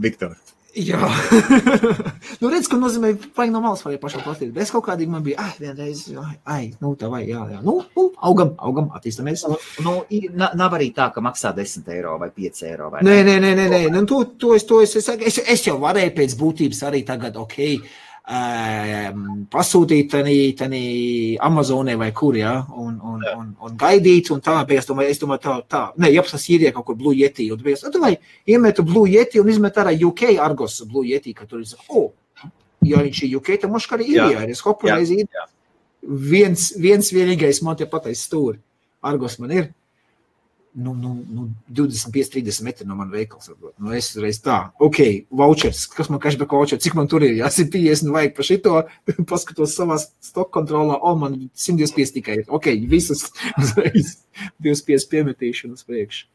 Viktor. 0.00 0.34
Jā, 0.74 0.98
nu 2.42 2.48
redz, 2.50 2.66
ka 2.66 2.74
nozīmē, 2.80 3.12
vajag 3.36 3.52
no 3.54 3.60
malas 3.62 3.84
varēja 3.86 4.00
pašam 4.02 4.24
platīt. 4.24 4.50
Bez 4.56 4.72
kaut 4.74 4.82
kādīgi 4.88 5.12
man 5.12 5.22
bija, 5.22 5.44
ah, 5.44 5.52
vienreiz, 5.62 6.00
ai, 6.18 6.34
ai, 6.50 6.64
nu, 6.82 6.96
tā 6.98 7.06
vai, 7.12 7.20
jā, 7.28 7.44
jā, 7.52 7.60
nu, 7.62 7.76
nu, 7.94 8.08
augam, 8.26 8.50
augam, 8.58 8.88
attīstamies. 8.98 9.44
Nu, 9.86 10.00
na- 10.34 10.50
nav 10.58 10.74
arī 10.74 10.88
tā, 10.96 11.12
ka 11.14 11.22
maksā 11.22 11.54
10 11.54 11.86
eiro 11.94 12.16
vai 12.18 12.32
5 12.34 12.64
eiro. 12.66 12.90
Vai 12.90 13.04
Nē, 13.06 13.20
nē, 13.22 13.36
nē, 13.44 13.52
nē, 13.60 13.68
nē. 13.70 13.82
Nu, 13.94 14.02
to, 14.10 14.24
to, 14.34 14.56
es, 14.58 14.66
to 14.66 14.80
es, 14.82 14.96
es, 14.98 15.08
es, 15.14 15.38
es 15.54 15.62
jau 15.68 15.78
varēju 15.78 16.16
pēc 16.18 16.34
būtības 16.42 16.82
arī 16.90 17.04
tagad, 17.06 17.38
ok, 17.38 17.56
um, 18.34 19.46
pasūtīt 19.54 20.10
tādā 20.58 20.82
Amazonē 21.46 21.94
vai 22.02 22.10
kur, 22.16 22.34
ja, 22.40 22.56
un, 22.84 22.98
un, 23.12 23.22
un, 23.38 23.48
un 23.66 23.76
gaidīt, 23.80 24.30
un 24.34 24.42
tā, 24.44 24.56
bet 24.68 24.82
es 24.82 24.88
domāju, 24.90 25.14
es 25.14 25.20
domāju, 25.22 25.42
tā, 25.44 25.54
tā, 25.74 25.82
nē, 26.00 26.10
jāpasas 26.14 26.44
īrijā 26.54 26.72
kaut 26.76 26.86
kur 26.90 26.98
Blue 27.00 27.16
Yeti, 27.16 27.48
un 27.54 27.62
bija, 27.64 27.80
nu, 27.88 28.02
vai 28.02 28.12
iemetu 28.50 28.84
Blue 28.86 29.10
Yeti 29.10 29.40
un 29.42 29.50
izmet 29.52 29.80
ārā 29.82 29.94
UK 30.08 30.34
Argos 30.44 30.80
Blue 30.90 31.06
Yeti, 31.08 31.34
ka 31.36 31.48
tur 31.50 31.64
ir, 31.64 31.72
o, 31.88 32.06
ja 32.84 33.00
viņš 33.04 33.22
ir 33.26 33.36
UK, 33.40 33.54
tad 33.62 33.72
moškā 33.72 33.98
arī 33.98 34.10
Jā. 34.12 34.28
ir, 34.34 34.52
es 34.54 34.62
hopu 34.64 34.90
Jā, 34.90 34.98
reiz 35.00 35.12
ir. 35.14 35.24
jā. 35.26 35.46
Viens, 36.04 36.66
viens 36.76 37.08
vienīgais 37.16 37.62
man 37.64 37.78
te 37.80 37.86
patais 37.88 38.20
stūri. 38.26 38.58
Argos 39.04 39.38
man 39.40 39.52
ir. 39.56 39.70
Nu, 40.74 40.92
nu, 40.92 41.24
nu 41.30 41.48
25, 41.70 42.30
30 42.34 42.64
metri 42.66 42.86
no 42.86 42.96
manas 42.98 43.14
veikals. 43.14 43.46
varbūt. 43.52 43.76
Nu, 43.78 43.92
es 43.94 44.08
reiz 44.18 44.40
tā, 44.42 44.56
ok, 44.82 44.98
vouchers, 45.30 45.84
kas 45.86 46.10
man 46.10 46.18
cashback 46.22 46.50
voucher, 46.50 46.80
cik 46.82 46.96
man 46.98 47.06
tur 47.10 47.22
ir? 47.22 47.36
Jā, 47.38 47.50
150 47.54 48.10
vajag 48.10 48.34
par 48.34 48.48
šito, 48.48 48.72
paskatos 49.30 49.76
savā 49.78 50.00
stock 50.02 50.50
kontrolā, 50.54 50.98
o, 50.98 51.14
man 51.20 51.36
125 51.54 52.16
tikai 52.18 52.40
ir. 52.40 52.44
Ok, 52.50 52.72
visas 52.90 53.28
uzreiz 53.62 54.16
25 54.66 55.06
piemetīšanu 55.14 55.78
uz 55.78 55.86
priekšu. 55.86 56.26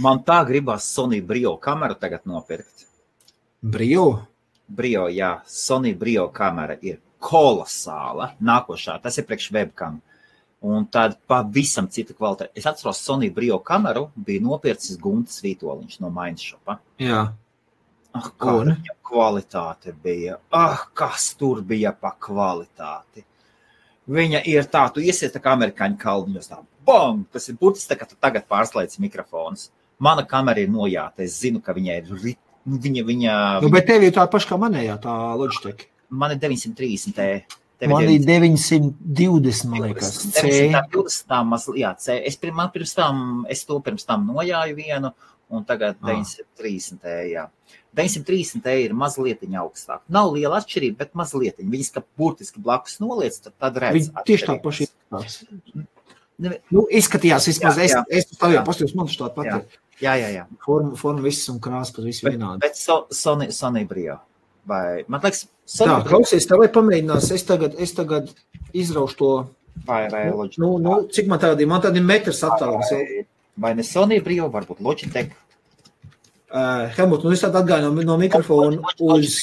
Man 0.00 0.24
tā 0.24 0.40
gribās 0.48 0.88
Sony 0.88 1.20
Brio 1.20 1.56
kameru 1.60 1.98
tagad 2.00 2.24
nopirkt. 2.24 2.86
Brio? 3.60 4.22
Brio, 4.70 5.08
jā, 5.12 5.34
Sony 5.44 5.92
Brio 5.98 6.30
kamera 6.32 6.78
ir 6.80 7.00
kolosāla. 7.20 8.32
Nākošā, 8.40 8.96
tas 9.04 9.20
ir 9.20 9.28
priekš 9.28 9.50
webcam. 9.52 10.00
Un 10.60 10.84
tāda 10.92 11.16
pavisam 11.30 11.86
cita 11.88 12.12
kvalitāte. 12.12 12.50
Es 12.54 12.66
atceros, 12.68 12.98
Sony 13.00 13.30
Brio 13.32 13.56
kameru 13.64 14.10
bija 14.14 14.42
nopircis 14.44 14.98
Gunts 15.00 15.38
Vitoļņš 15.44 16.00
no 16.02 16.10
Mainšopa. 16.12 16.76
Jā. 17.00 17.22
Ah, 18.12 18.26
kāda 18.42 18.74
viņa 18.74 18.96
kvalitāte 19.06 19.94
bija. 20.04 20.36
Ah, 20.52 20.82
kas 20.98 21.30
tur 21.40 21.62
bija 21.64 21.94
pa 21.96 22.10
kvalitāti. 22.12 23.24
Viņa 24.10 24.42
ir 24.50 24.66
tā, 24.68 24.82
tu 24.92 25.00
iesiet 25.00 25.32
tā 25.32 25.40
kā 25.40 25.54
amerikāņu 25.54 25.96
kalniņos, 26.00 26.50
tā 26.50 26.58
bam! 26.86 27.22
Tas 27.32 27.46
ir 27.48 27.56
burtiski 27.60 27.92
tā, 27.92 27.98
ka 28.00 28.08
tu 28.10 28.18
tagad 28.20 28.44
pārslēdz 28.50 28.98
mikrofons. 29.00 29.68
Mana 30.00 30.24
kamera 30.26 30.60
ir 30.60 30.68
nojāta. 30.72 31.22
Es 31.24 31.38
zinu, 31.40 31.60
ka 31.64 31.72
viņai 31.76 31.98
ir 32.02 32.12
rit... 32.24 32.40
Viņa, 32.66 33.02
viņa, 33.08 33.34
Nu, 33.64 33.70
bet 33.72 33.86
tev 33.88 34.02
ir 34.04 34.12
tā 34.12 34.26
paša 34.28 34.50
kā 34.50 34.58
manējā, 34.60 34.98
tā 35.00 35.14
Logitech. 35.40 35.86
man 36.10 36.34
ir 36.34 36.40
930. 36.42 37.56
Tev 37.80 37.88
Man 37.94 38.04
ir 38.12 38.20
920, 38.20 39.64
man 39.72 39.86
liekas. 39.88 40.10
C. 40.34 40.42
920. 40.44 41.24
tā 41.30 41.38
mazliet, 41.48 41.80
jā, 41.80 41.92
C. 41.98 42.18
Es, 42.28 42.36
pir- 42.36 42.52
man 42.52 42.68
pirms 42.74 42.92
tam, 42.94 43.46
es 43.48 43.64
to 43.64 43.78
pirms 43.80 44.04
tam 44.04 44.26
nojāju 44.28 44.76
vienu, 44.76 45.12
un 45.50 45.64
tagad 45.64 45.96
Ah. 46.02 46.12
930. 46.12 47.00
jā. 47.32 47.46
930 47.96 48.66
ir 48.84 48.92
mazliet 48.94 49.40
augstāk. 49.42 50.00
Nav 50.08 50.32
liela 50.34 50.60
atšķirība, 50.60 50.96
bet 50.98 51.14
mazliet. 51.14 51.56
Viņas 51.58 51.90
kā 51.96 52.02
burtiski 52.18 52.60
blakus 52.62 53.00
noliec, 53.00 53.40
tad, 53.42 53.52
tad 53.58 53.74
redz. 53.82 54.10
Viņi 54.10 54.24
tieši 54.28 54.46
tā 54.46 54.60
paši 54.62 54.86
izskatās. 54.86 55.40
Nu, 56.70 56.86
izskatījās, 56.88 57.46
vismaz 57.50 57.76
Jā, 57.76 57.84
es, 57.84 57.92
jā. 57.92 58.04
es 58.08 58.24
stāvēju, 58.32 58.60
Jā. 58.60 58.64
paskatījos, 58.64 58.94
man 58.96 59.06
tas 59.10 59.16
tāda 59.20 59.34
pati. 59.34 59.78
Jā. 60.00 60.14
Jā, 60.16 60.28
jā. 60.32 60.44
Forma, 60.64 60.94
forma 60.96 61.20
viss 61.26 61.48
un 61.52 61.58
krāsa 61.60 61.92
pat 61.96 62.04
viss 62.06 62.22
Bet, 62.24 62.32
vienādi. 62.38 62.60
bet 62.60 62.76
so, 62.76 63.06
Sony, 63.12 63.50
Sony 63.52 63.82
Brio. 63.86 64.20
Vai, 64.70 65.02
man 65.10 65.22
liekas, 65.24 65.44
Tā, 65.70 65.76
Sony 65.76 65.92
Brio 66.02 66.08
klausies, 66.08 66.46
tev 66.50 66.58
vajag 66.58 66.72
pamēģināt, 66.74 67.26
es 67.36 67.44
tagad, 67.46 67.76
es 67.78 67.92
tagad 67.94 68.30
izraušu 68.74 69.16
to, 69.18 69.28
vai, 69.86 70.00
vai 70.10 70.24
nu, 70.26 70.40
Logitech. 70.40 70.58
nu, 70.62 70.70
nu, 70.82 70.96
cik 71.14 71.28
man 71.30 71.38
tādi, 71.42 71.66
man 71.70 71.84
tādi 71.84 72.02
metrs 72.02 72.42
attālums. 72.46 72.90
Vai, 72.90 73.22
vai 73.66 73.70
ne 73.78 73.86
Sony 73.86 74.18
Brio, 74.24 74.48
varbūt 74.50 74.82
Logitech. 74.82 75.30
Uh, 76.50 76.88
Helmut, 76.96 77.22
nu 77.22 77.30
es 77.30 77.44
tādu 77.44 77.60
atgāju 77.60 77.86
no, 77.86 78.02
no 78.08 78.16
mikrofona 78.18 78.80
uz, 79.06 79.36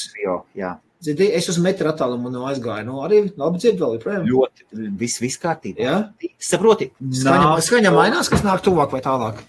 jā. 0.52 0.74
dzirdi, 1.00 1.30
es 1.38 1.48
uz 1.48 1.56
metru 1.64 1.88
attālumu 1.88 2.28
no 2.28 2.44
aizgāju, 2.50 2.84
nu 2.84 3.00
arī 3.06 3.22
labi 3.32 3.62
dzird 3.62 3.80
vēl, 3.80 3.94
joprojām. 3.96 4.26
Ļoti, 4.28 4.66
viss, 5.00 5.22
viss 5.24 5.40
kārtībā. 5.40 5.86
Jā? 5.86 5.96
Saproti, 6.36 6.90
Skaņa, 7.00 7.54
skaņa 7.64 7.94
mainās, 7.96 8.28
kas 8.28 8.44
nāk 8.44 8.60
tuvāk 8.66 8.92
vai 8.92 9.00
tālāk? 9.00 9.40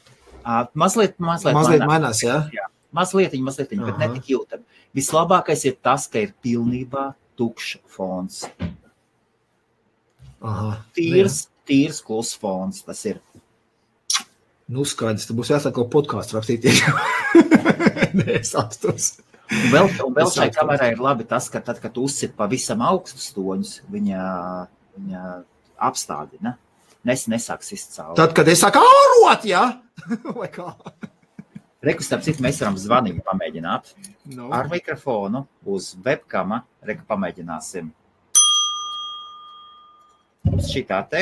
Ā, 0.47 0.61
Mazliet, 0.79 1.19
mazliet, 1.19 1.57
Mazliet 1.57 1.83
mainās. 1.83 2.23
mainās, 2.23 2.23
jā? 2.23 2.68
Mazliet, 2.95 3.35
mazliet, 3.45 3.73
bet 3.77 4.01
ne 4.01 4.09
tik 4.15 4.31
jūtami. 4.33 4.65
Vislabākais 4.97 5.65
ir 5.69 5.77
tas, 5.85 6.07
ka 6.09 6.23
ir 6.23 6.33
pilnībā 6.41 7.11
tukšs 7.37 7.77
fons. 7.93 8.43
Aha. 10.39 10.79
Tīrs, 10.97 11.43
tīrs 11.67 12.01
kluss 12.05 12.37
fons. 12.39 12.81
Tas 12.87 13.03
ir. 13.09 13.19
Nu, 14.69 14.85
skaidrs, 14.85 15.25
tad 15.29 15.37
būs 15.37 15.51
jāsāk 15.53 15.75
kaut 15.77 15.89
podkāstu 15.93 16.37
rakstīt. 16.37 16.67
Nē, 18.17 18.39
es 18.39 18.53
apstos. 18.57 19.15
Un 19.49 19.71
vēl, 19.73 19.87
un 20.05 20.13
vēl 20.13 20.29
šai 20.29 20.49
kamerai 20.53 20.91
ir 20.93 21.01
labi 21.01 21.25
tas, 21.29 21.47
ka 21.49 21.61
tad, 21.65 21.79
kad 21.81 21.95
uzsit 21.97 22.35
pavisam 22.37 22.83
augstus 22.85 23.31
toņus, 23.33 23.79
viņa, 23.89 24.25
viņa 24.97 25.23
apstādina. 25.89 26.53
Nes, 27.07 27.23
nesāks 27.31 27.71
izcelt. 27.73 28.13
Tad, 28.19 28.35
kad 28.37 28.49
es 28.51 28.61
saku, 28.61 28.81
ārot, 28.83 29.45
jā? 29.47 29.63
Vai 30.37 30.49
kā? 30.53 30.73
Reku, 31.79 32.03
starp 32.03 32.25
citu, 32.25 32.43
mēs 32.43 32.57
varam 32.59 32.75
zvaniņu 32.75 33.21
pamēģināt. 33.23 33.93
No. 34.35 34.49
Ar 34.51 34.67
mikrofonu 34.71 35.45
uz 35.63 35.93
webkama. 36.03 36.65
Reku 36.83 37.05
pamēģināsim. 37.07 37.87
Uz 40.51 40.67
šitā 40.73 40.99
te. 41.07 41.21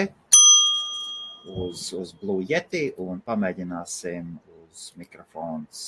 Uz, 1.47 1.91
uz 1.93 2.09
Blue 2.17 2.41
Yeti 2.49 2.87
un 2.97 3.21
pamēģināsim 3.21 4.33
uz 4.63 4.89
mikrofons. 4.97 5.83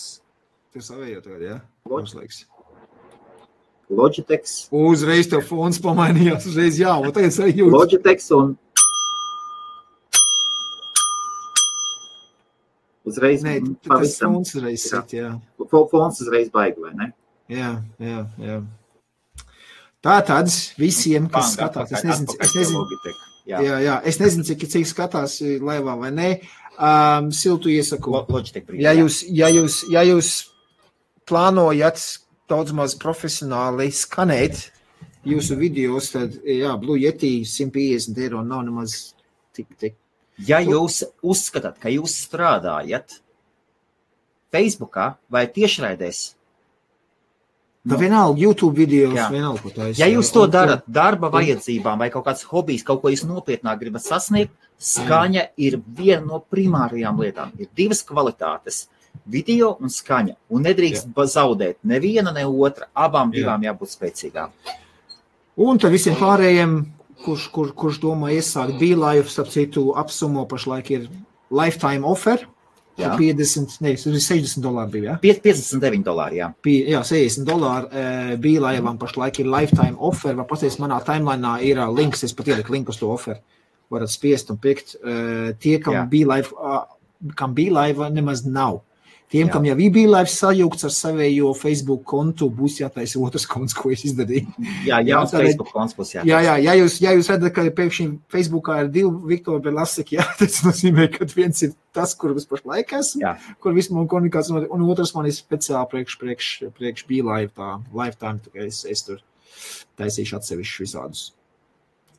Tu 0.70 0.86
savējo 0.86 1.24
tagad, 1.26 1.42
jā? 1.48 1.58
Log- 1.90 2.06
Uzliks. 2.06 2.44
Logitech. 3.90 4.46
Uzreiz 4.70 5.26
tev 5.32 5.42
fons 5.50 5.80
pamainījās, 5.82 6.46
uzreiz 6.46 6.78
jā, 6.78 6.94
un 7.02 7.10
tagad 7.10 7.34
arī 7.42 7.56
jūtu. 7.58 7.74
Logitech 7.74 8.22
un 8.38 8.52
uzreiz 13.12 13.44
Nē, 13.46 13.58
tas 13.84 13.90
pavisam. 13.92 14.36
fons 14.38 14.54
uzreiz 14.56 14.84
sit, 14.90 15.16
jā. 15.20 15.32
Fo- 15.72 15.86
Fons 15.92 16.22
uzreiz 16.24 16.50
baigi, 16.54 16.82
vai 16.86 16.94
ne? 16.98 17.10
Jā, 17.50 17.72
jā, 18.00 18.24
jā. 18.40 18.60
Tā 20.06 20.16
tad 20.24 20.48
visiem, 20.80 21.28
kas 21.28 21.56
Bang, 21.58 21.74
skatās, 21.74 21.92
es 21.98 22.06
nezinu, 22.08 22.36
es 22.40 22.54
nezinu. 22.56 22.86
Jā. 23.50 23.60
jā, 23.66 23.78
jā, 23.84 23.96
es 24.08 24.20
nezinu 24.22 24.46
cik, 24.48 24.68
cik 24.72 24.86
skatās 24.88 25.40
eh, 25.42 25.58
laivā 25.60 25.98
vai 26.00 26.12
nē. 26.16 26.30
Um, 26.80 27.32
siltu 27.36 27.68
iesaku. 27.74 28.14
Lo- 28.14 28.26
Logitech 28.30 28.64
brīdī. 28.70 28.86
Ja 28.86 28.94
jūs, 28.96 29.24
ja 29.36 29.50
jūs, 29.52 29.82
ja 29.92 30.04
jūs 30.08 30.30
plānojat 31.28 32.00
daudz 32.50 32.72
maz 32.78 32.96
profesionāli 32.98 33.90
skanēt 33.94 34.70
jūsu 35.28 35.58
video, 35.60 36.00
tad, 36.00 36.38
jā, 36.48 36.72
Blue 36.80 36.96
Yeti 36.98 37.42
150 37.46 38.18
eiro 38.24 38.40
nav 38.48 38.64
nemaz 38.66 38.96
tik, 39.54 39.68
tik. 39.78 39.98
Ja 40.48 40.60
jūs 40.64 41.04
uzskatāt, 41.24 41.80
ka 41.82 41.90
jūs 41.92 42.16
strādājat 42.28 43.20
Facebookā 44.54 45.16
vai 45.30 45.48
tiešraidēs, 45.48 46.36
Tā 47.90 47.96
vienalga, 47.96 48.38
YouTube 48.44 48.76
video, 48.76 49.08
Jā. 49.16 49.30
vienalga, 49.32 49.62
ko 49.64 49.70
taisa. 49.72 49.98
Ja 50.02 50.10
jūs 50.12 50.30
to 50.36 50.44
darat 50.52 50.84
darba 50.86 51.30
vajadzībām 51.32 52.02
vai 52.04 52.10
kaut 52.12 52.26
kāds 52.28 52.44
hobijs, 52.52 52.84
kaut 52.86 53.00
ko 53.02 53.10
jūs 53.10 53.24
nopietnāk 53.26 53.80
gribat 53.80 54.04
sasniegt, 54.04 54.52
skaņa 54.78 55.46
ir 55.58 55.80
viena 55.96 56.26
no 56.28 56.42
primārajām 56.52 57.18
lietām. 57.24 57.54
Ir 57.58 57.70
divas 57.76 58.04
kvalitātes- 58.04 58.88
video 59.26 59.78
un 59.80 59.88
skaņa. 59.88 60.36
Un 60.52 60.64
nedrīkst 60.68 61.08
ba- 61.16 61.24
zaudēt 61.24 61.78
neviena, 61.86 62.34
ne 62.34 62.44
otra. 62.44 62.88
Abām 62.96 63.32
Jā. 63.32 63.40
divām 63.40 63.64
jābūt 63.64 63.96
spēcīgām. 63.96 64.50
Un 65.58 65.78
tad 65.80 65.92
visiem 65.92 66.16
pārējiem, 66.16 66.86
kurš, 67.26 67.48
kur, 67.56 67.74
kurš 67.78 68.00
domā 68.04 68.32
iesākt 68.36 68.78
bīlāju, 68.80 69.26
starp 69.30 69.52
citu, 69.54 69.90
apsumo 70.00 70.46
pašlaik 70.50 70.92
ir 70.96 71.10
lifetime 71.52 72.06
offer. 72.08 72.46
Jā. 73.00 73.14
50, 73.16 73.78
nevis, 73.80 74.02
tas 74.04 74.12
ir 74.12 74.20
60 74.44 74.60
dolāri 74.66 74.92
bija, 74.98 75.14
ja? 75.14 75.18
Pie- 75.24 75.38
59 75.40 76.04
dolāri. 76.04 76.42
Jā. 76.42 76.50
Pie, 76.62 76.82
jā, 76.92 77.00
60 77.08 77.46
dolāri 77.48 77.88
e, 77.96 78.36
bīlājam 78.44 78.98
pašlaik 79.00 79.40
ir 79.40 79.48
lifetime 79.48 79.96
offer, 80.04 80.36
vai 80.36 80.44
pasties 80.50 80.76
manā 80.84 80.98
timelinā 81.08 81.62
ir 81.64 81.80
ā, 81.80 81.86
links, 81.96 82.26
es 82.28 82.34
pat 82.36 82.52
ieliku 82.52 82.76
linku 82.76 82.92
uz 82.92 83.00
to 83.00 83.08
offer. 83.14 83.40
Varat 83.90 84.12
spiest 84.12 84.52
un 84.52 84.60
pikt. 84.60 84.98
E, 85.00 85.54
tie, 85.64 85.78
kam 85.80 85.96
Jā. 85.96 86.04
bīlaiv, 86.12 86.52
kam 87.40 87.56
bīlaiva 87.56 88.12
nemaz 88.12 88.44
nav. 88.46 88.82
Tiem, 89.30 89.46
Jā. 89.46 89.54
kam 89.54 89.66
jau 89.68 89.76
ir 89.78 89.92
bīlaivs 89.94 90.40
sajūgts 90.42 90.88
ar 90.88 90.94
savējo 90.96 91.52
Facebook 91.54 92.02
kontu, 92.10 92.48
būs 92.50 92.80
jātaisa 92.80 93.20
otrs 93.22 93.46
konts, 93.50 93.76
ko 93.78 93.92
es 93.94 94.02
izdarīju. 94.08 94.56
Jā, 94.88 94.98
jā, 95.06 95.20
Facebook 95.30 95.70
konts 95.76 95.94
būs 95.98 96.16
jā. 96.16 96.24
Jā, 96.26 96.40
jā, 96.48 96.56
ja 96.66 96.76
jūs, 96.80 96.98
ja 97.04 97.14
jūs 97.14 97.30
redzat, 97.30 97.54
ka 97.54 97.68
pēkšņi 97.78 98.08
Facebookā 98.34 98.80
ir 98.84 98.92
divi 98.96 99.14
Viktori 99.36 99.62
Belasiki, 99.68 100.18
jā, 100.18 100.26
tas 100.42 100.64
nozīmē, 100.66 101.12
ka 101.14 101.30
viens 101.36 101.62
ir 101.68 101.78
tas, 101.94 102.18
kur 102.18 102.34
es 102.34 102.50
pašlaik 102.50 102.96
esmu, 102.98 103.22
Jā. 103.22 103.36
kur 103.62 103.78
viss 103.78 103.94
man 103.94 104.10
komunikācija, 104.10 104.58
notiek, 104.58 104.74
un 104.74 104.90
otrs 104.90 105.14
man 105.14 105.30
ir 105.30 105.38
speciāli 105.38 105.94
priekš, 105.94 106.18
priekš, 106.22 106.52
priekš 106.78 107.06
bija 107.10 107.30
live, 107.30 107.54
tā 107.54 107.76
lifetime, 107.94 108.42
tā 108.42 108.56
kā 108.56 108.66
es, 108.66 108.82
es 108.90 109.06
tur 109.06 109.22
taisīšu 110.02 110.40
atsevišķus 110.40 110.88
visādus. 110.88 111.30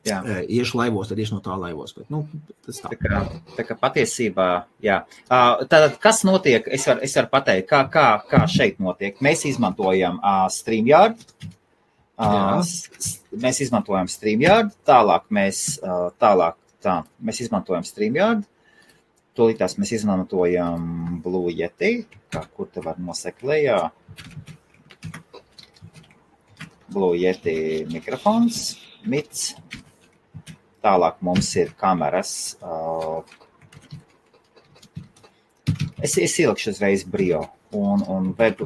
Jā. 0.07 0.17
E, 0.25 0.35
Iešu 0.57 0.79
laivos, 0.79 1.11
tad 1.11 1.19
iešu 1.21 1.35
no 1.37 1.43
tā 1.45 1.53
laivos, 1.61 1.93
bet, 1.93 2.07
nu, 2.09 2.23
tā. 2.65 2.89
Tā 2.89 2.97
kā, 2.97 3.19
tā 3.57 3.65
kā 3.67 3.75
patiesībā, 3.77 4.47
jā. 4.81 5.03
Uh, 5.27 5.61
Tātad, 5.69 5.99
kas 6.01 6.23
notiek? 6.25 6.65
Es 6.73 6.87
varu, 6.89 7.03
es 7.05 7.13
varu 7.19 7.29
pateikt, 7.29 7.67
kā, 7.69 7.83
kā, 7.93 8.05
kā 8.29 8.41
šeit 8.49 8.81
notiek. 8.81 9.21
Mēs 9.21 9.45
izmantojam 9.51 10.17
uh, 10.17 10.47
StreamYard. 10.49 11.21
Uh, 12.21 12.65
mēs 13.45 13.61
izmantojam 13.61 14.09
StreamYard. 14.09 14.73
Tālāk 14.89 15.29
mēs, 15.33 15.61
uh, 15.85 16.09
tālāk, 16.21 16.57
tā, 16.81 17.03
mēs 17.21 17.43
izmantojam 17.45 17.85
StreamYard. 17.85 18.47
Tūlītās 19.37 19.77
mēs 19.79 19.93
izmantojam 19.95 21.21
Blue 21.23 21.53
Yeti, 21.53 22.07
kā, 22.33 22.41
kur 22.57 22.67
te 22.73 22.81
var 22.83 22.97
nosekt 22.99 23.45
lejā. 23.47 23.77
Blue 26.91 27.15
Yeti 27.21 27.85
mikrofons, 27.87 28.73
mits. 29.07 29.53
Tālāk 30.81 31.19
mums 31.21 31.49
ir 31.61 31.73
kameras. 31.77 32.33
Es, 36.01 36.17
es 36.17 36.37
ielikšu 36.41 36.73
uzreiz 36.73 37.03
brio. 37.05 37.45
Un, 37.71 38.01
un 38.09 38.31
web, 38.35 38.65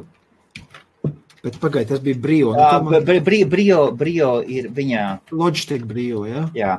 Bet 1.46 1.60
pagaid, 1.62 1.86
tas 1.86 2.00
bija 2.02 2.18
brīvo. 2.18 2.56
Nu, 2.56 2.58
uh, 2.58 2.70
tā 2.72 2.78
man 2.82 3.04
brio, 3.06 3.46
brio, 3.46 3.82
brio 3.94 4.30
ir 4.50 4.66
viņa. 4.74 5.02
Logitech 5.30 5.84
brīvo, 5.86 6.24
jā? 6.26 6.46
Jā. 6.58 6.72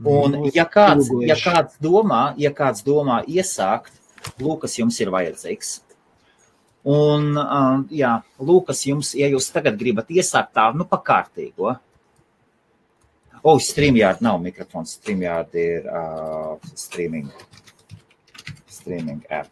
Un, 0.00 0.34
Nu, 0.36 0.50
ja 0.52 0.66
kāds, 0.68 1.08
ja 1.24 1.36
kāds 1.36 1.78
domā, 1.80 2.34
ja 2.40 2.52
kāds 2.56 2.84
domā 2.84 3.22
iesākt, 3.24 3.94
lūk, 4.40 4.66
kas 4.66 4.76
jums 4.78 5.00
ir 5.00 5.12
vajadzīgs. 5.12 5.72
Un, 6.88 7.32
jā, 7.92 8.12
lūk, 8.40 8.66
kas 8.68 8.84
jums, 8.88 9.14
ja 9.16 9.28
jūs 9.32 9.48
tagad 9.52 9.80
gribat 9.80 10.12
iesākt 10.12 10.52
tā, 10.56 10.70
nu, 10.76 10.84
pa 10.88 11.00
kārtīgo. 11.04 11.74
O, 13.42 13.54
oh, 13.54 13.58
StreamYard 13.58 14.20
nav 14.20 14.36
mikrofons, 14.42 14.98
StreamYard 14.98 15.54
ir 15.56 15.86
uh, 15.88 16.58
streaming, 16.76 17.30
streaming 18.68 19.22
app. 19.32 19.48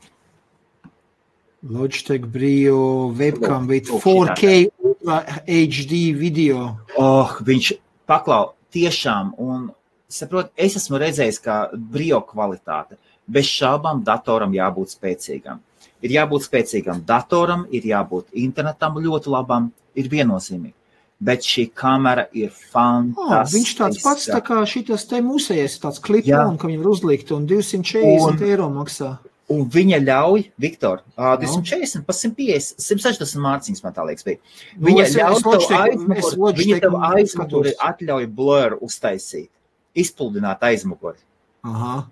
Logitech 1.65 2.27
brīvo 2.29 3.09
webcam 3.17 3.65
with 3.67 3.89
Lūk, 3.89 4.05
4K 4.05 4.69
Ultra 4.85 5.23
HD 5.49 6.13
video. 6.13 6.77
Oh, 7.01 7.33
viņš 7.41 7.73
paklau 8.05 8.53
tiešām, 8.77 9.33
un 9.41 9.71
saprot, 10.05 10.53
es 10.53 10.77
esmu 10.77 11.01
redzējis, 11.01 11.41
kā 11.41 11.57
brio 11.73 12.21
kvalitāte. 12.29 13.01
Bez 13.25 13.49
šābām 13.49 14.05
datoram 14.05 14.53
jābūt 14.53 14.99
spēcīgam. 14.99 15.65
Ir 16.05 16.13
jābūt 16.13 16.45
spēcīgam 16.45 17.01
datoram, 17.09 17.65
ir 17.73 17.89
jābūt 17.89 18.37
internetam 18.37 19.01
ļoti 19.01 19.33
labam, 19.33 19.73
ir 19.97 20.13
viennozīmīgi. 20.13 20.77
Bet 21.21 21.41
šī 21.43 21.73
kamera 21.75 22.29
ir 22.33 22.51
Oh, 22.51 22.59
fantastiska. 22.73 23.57
viņš 23.59 23.71
tāds 23.79 24.03
pats 24.03 24.29
tā 24.29 24.41
kā 24.41 24.61
šis 24.67 25.09
te 25.09 25.17
mūsējais, 25.21 25.79
tāds 25.83 25.99
klips, 26.01 26.29
Jā. 26.29 26.45
kam 26.47 26.57
viņam 26.71 26.81
ir 26.81 26.87
uzlikt, 26.87 27.33
un 27.35 27.47
240 27.47 28.39
Un- 28.39 28.43
eiro 28.47 28.69
maksā. 28.71 29.19
Un 29.51 29.65
viņa 29.69 29.99
ļauj, 30.05 30.51
Viktor, 30.59 31.01
Nu? 31.17 31.25
240, 31.41 32.05
pa 32.07 32.13
150, 32.13 32.79
160 32.79 33.41
mārciņas, 33.41 33.83
man 33.83 33.93
tā 33.95 34.05
liekas, 34.07 34.23
bija. 34.25 34.39
Nu, 34.79 34.89
Viņa 34.91 35.03
es- 35.07 35.15
ļauj 35.17 35.43
tev 35.43 35.79
aizmuguri, 35.81 36.57
viņa 36.65 36.81
tev 36.81 36.93
aizmuguri 36.93 37.73
atļauj 37.81 38.27
blur 38.35 38.79
uztaisīt, 38.81 39.49
izpludināt 39.97 40.61
aizmuguri. 40.61 41.17
Aha. 41.65 42.07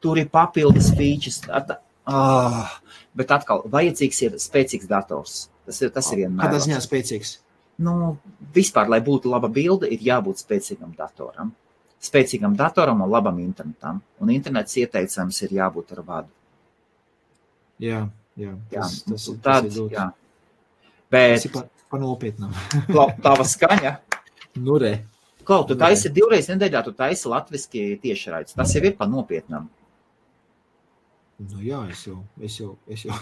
tur 0.00 0.16
ir 0.18 0.26
papildus 0.26 0.90
features. 0.96 1.40
At, 1.48 1.80
oh, 2.06 2.68
bet 3.14 3.28
atkal, 3.28 3.62
vajadzīgs 3.70 4.22
ir 4.22 4.30
spēcīgs 4.42 4.86
dators. 4.90 5.48
Tas 5.64 5.80
ir, 5.80 5.90
tas 5.90 6.12
ir 6.12 6.18
vienmēr. 6.24 6.42
Kādā 6.50 6.58
ziņā 6.58 6.80
spēcīgs? 6.82 7.36
Nu, 7.82 8.16
vispār, 8.54 8.88
lai 8.92 9.00
būtu 9.04 9.30
laba 9.32 9.48
bilde, 9.50 9.88
ir 9.90 10.02
jābūt 10.06 10.42
spēcīgam 10.44 10.92
datoram. 10.98 11.50
Spēcīgam 12.02 12.54
datoram 12.58 13.00
un 13.04 13.10
labam 13.10 13.38
internetam. 13.42 14.00
Un 14.20 14.30
internets 14.34 14.76
ieteicams 14.78 15.38
ir 15.46 15.54
jābūt 15.60 15.92
ar 15.96 16.02
vadu. 16.06 16.28
Jā, 17.82 18.04
jā. 18.38 18.52
Jā, 18.70 18.80
Tas, 18.82 18.98
tas, 19.06 19.28
ir- 19.28 19.38
tad, 19.42 19.64
tas 19.66 19.70
ir 19.76 19.80
ļoti. 19.80 19.94
jā. 19.96 20.08
Tas 20.12 21.10
Bet 21.12 21.44
ir 21.46 21.52
pa, 21.52 21.62
pa 21.92 21.98
nopietnām. 22.00 22.52
tava 23.26 23.44
skaņa, 23.44 23.96
Nu, 24.60 24.76
re. 24.78 24.98
Klau, 25.48 25.62
tu 25.66 25.74
taisi 25.74 26.10
divreiz 26.12 26.46
nedēļā, 26.52 26.82
tu 26.86 26.92
taisi 26.94 27.26
latviski 27.28 27.84
tiešraidus. 28.02 28.52
Tas 28.54 28.74
jau 28.76 28.82
ir 28.84 28.92
pa 28.98 29.06
nopietnam. 29.10 29.64
Nu, 31.42 31.58
jā, 31.64 31.80
es 31.90 32.04
jau, 32.06 32.18
es 32.38 32.58
jau, 32.60 32.76
es 32.86 33.02
jau. 33.08 33.16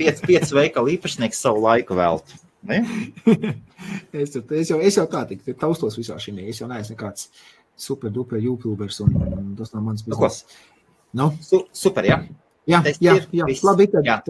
Piec, 0.00 0.22
piec 0.26 0.48
veikalu 0.50 0.96
īpašnieks 0.96 1.38
savu 1.44 1.60
laiku 1.62 1.94
veltu. 1.94 2.40
Es, 4.12 4.36
es 4.36 4.68
jau, 4.70 4.78
es 4.84 4.94
jau 4.96 5.04
tā 5.10 5.24
tik 5.28 5.42
taustos 5.58 5.96
visā 5.98 6.14
šī. 6.20 6.34
Es 6.50 6.60
jau 6.60 6.68
neesmu 6.70 6.94
nekāds 6.94 7.28
super 7.80 8.10
duper 8.12 8.38
YouTubers 8.44 9.00
un, 9.02 9.14
un 9.16 9.48
tas 9.58 9.72
nav 9.74 9.82
mans 9.86 10.04
Nu, 10.06 10.12
bizness. 10.14 10.44
Nu, 11.16 11.30
Su, 11.42 11.62
super, 11.76 12.06
jā. 12.06 12.20
jā, 12.68 12.82
Tas 12.84 13.00
jā, 13.02 13.16
ir 13.18 13.26
jā. 13.40 13.46
viss. 13.48 13.64
Labi, 13.66 13.88
tad, 13.92 14.06
Jā. 14.06 14.20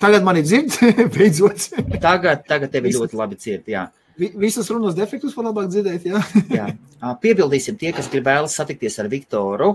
tagad 0.00 0.24
man 0.28 0.38
ir 0.40 0.46
dzird, 0.46 0.76
beidzot. 1.16 1.66
Tagad, 2.00 2.44
tagad 2.48 2.70
tevi 2.72 2.92
Viss. 2.92 3.00
ļoti 3.02 3.18
labi 3.18 3.36
dzird. 3.40 3.66
Jā. 3.72 3.86
Vi- 4.18 4.32
Visas 4.44 4.70
runas 4.72 4.94
defektus 4.98 5.34
var 5.36 5.48
labāk 5.50 5.68
dzirdēt, 5.72 6.06
jā. 6.08 6.22
Jā. 6.54 6.68
Piebildīsim 7.24 7.76
tie, 7.80 7.92
kas 7.96 8.08
grib 8.12 8.24
vēlas 8.28 8.54
satikties 8.60 8.96
ar 9.02 9.08
Viktoru, 9.12 9.74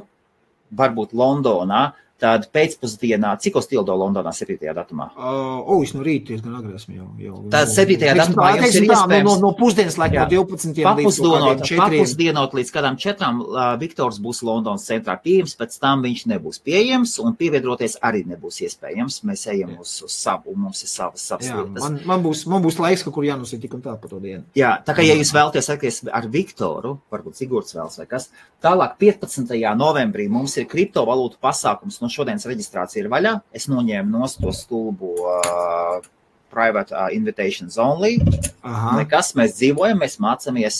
varbūt 0.74 1.13
Londonā. 1.17 1.89
Tad 2.23 2.45
pēcpusdienā, 2.55 3.33
cik 3.43 3.57
uz 3.59 3.65
tildo 3.67 3.91
Londonā 3.99 4.31
7. 4.31 4.55
datumā? 4.77 5.09
Uh, 5.19 5.59
o, 5.67 5.81
es 5.83 5.91
no 5.91 6.05
rīta 6.05 6.29
diezgan 6.31 6.53
agri 6.55 6.77
esmu 6.77 6.93
jau. 6.95 7.07
jau 7.19 7.39
Tā 7.51 7.65
jau- 7.65 7.73
7. 7.73 7.97
teiksim 7.99 8.19
datumā 8.21 8.45
jums 8.55 8.75
ir 8.79 8.86
tā, 8.88 8.99
No, 9.03 9.17
no, 9.27 9.33
no 9.41 9.49
pusdienas 9.59 9.97
laika, 9.99 10.15
Jā. 10.15 10.23
no 10.23 10.45
12. 10.45 10.71
līdz 10.71 10.86
Papusdienot, 10.88 11.63
4. 11.67 11.79
papusdienot 11.81 12.55
līdz 12.55 12.71
kādām 12.77 12.95
četrām 13.03 13.41
uh, 13.43 13.75
Viktors 13.81 14.21
būs 14.23 14.39
Londonas 14.47 14.86
centrā 14.88 15.17
pieejams, 15.19 15.57
pēc 15.59 15.75
tam 15.83 16.01
viņš 16.07 16.23
nebūs 16.31 16.62
pieejams 16.63 17.17
un 17.19 17.36
pievienoties 17.36 17.97
arī 18.01 18.23
nebūs 18.31 18.62
iespējams. 18.69 19.19
Mēs 19.27 19.43
ejam 19.51 19.75
uz, 19.83 19.91
uz 20.07 20.15
savu, 20.15 20.55
mums 20.55 20.79
ir 20.88 20.88
savas, 20.93 21.19
savas 21.27 21.49
Jā, 21.51 21.59
lietas. 21.59 21.83
man, 21.83 21.99
man, 22.07 22.23
būs, 22.23 22.45
man 22.47 22.63
būs 22.63 22.79
laiks, 22.79 23.03
ka 23.03 23.12
kur 23.12 23.27
jānosīt 23.27 23.59
tik 23.67 23.73
un 23.75 23.81
tā 23.83 23.97
par 23.99 24.09
to 24.15 24.21
dienu. 24.23 24.45
Jā, 24.55 24.77
tā 24.86 24.95
kā 24.95 25.03
ja 25.03 25.19
jūs 25.19 25.33
vēlaties 25.36 25.67
satikties 25.67 26.01
ar 26.07 26.29
Viktoru, 26.31 26.95
varbūt 27.12 27.36
Sigurds 27.43 27.75
vēlas 27.75 27.99
vai 27.99 28.07
kas, 28.07 28.29
tālāk 28.63 28.95
15. 28.97 29.51
novembrī 29.75 30.29
mums 30.31 30.55
ir 30.57 30.65
kriptovalūtu 30.71 31.36
pasākums, 31.43 31.99
no 32.01 32.07
šodienas 32.13 32.47
reģistrācija 32.49 33.04
ir 33.04 33.10
vaļā. 33.12 33.34
Es 33.56 33.67
noņēmu 33.71 34.13
nost 34.13 34.41
to 34.43 34.54
stulbu 34.56 35.13
uh, 35.19 36.06
private 36.54 36.95
uh, 36.95 37.10
invitations 37.15 37.78
only. 37.82 38.17
Aha, 38.62 38.97
Nekas, 39.02 39.34
mēs 39.39 39.58
dzīvojam, 39.60 40.02
mēs 40.04 40.19
mācāmies, 40.23 40.80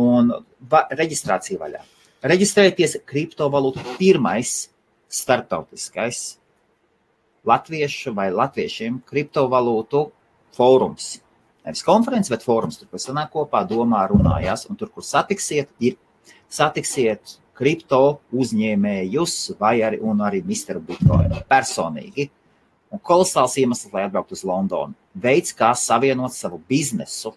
un 0.00 0.32
va, 0.70 0.84
reģistrācija 0.92 1.60
vaļā. 1.60 1.82
Reģistrējieties 2.24 3.02
kriptovalūtu 3.08 3.84
pirmais 3.98 4.56
starptautiskais 5.12 6.22
latviešu 7.44 8.14
vai 8.16 8.30
latviešiem 8.32 9.02
kriptovalūtu 9.08 10.06
fórums. 10.56 11.18
Nevis 11.64 11.84
konferences, 11.84 12.32
bet 12.32 12.44
fórums, 12.44 12.76
tur, 12.80 12.88
kur 12.92 13.00
sanāk 13.00 13.30
kopā, 13.32 13.62
domā, 13.68 14.02
runājās, 14.10 14.66
un 14.68 14.76
tur, 14.80 14.90
kur 14.92 15.04
satiksiet, 15.04 15.70
ir 15.80 15.96
satiksiet 16.52 17.38
kripto 17.58 18.20
uzņēmējus 18.34 19.36
vai 19.60 19.78
arī, 19.86 20.00
arī 20.26 20.42
Mr. 20.42 20.80
Bitcoin 20.82 21.32
personīgi. 21.50 22.28
Un 22.94 23.00
kolosāls 23.02 23.56
iemesls, 23.58 23.90
lai 23.94 24.04
atbrauktu 24.06 24.36
uz 24.36 24.44
Londonu. 24.46 24.94
Veids, 25.14 25.54
kā 25.56 25.72
savienot 25.78 26.34
savu 26.34 26.60
biznesu 26.68 27.34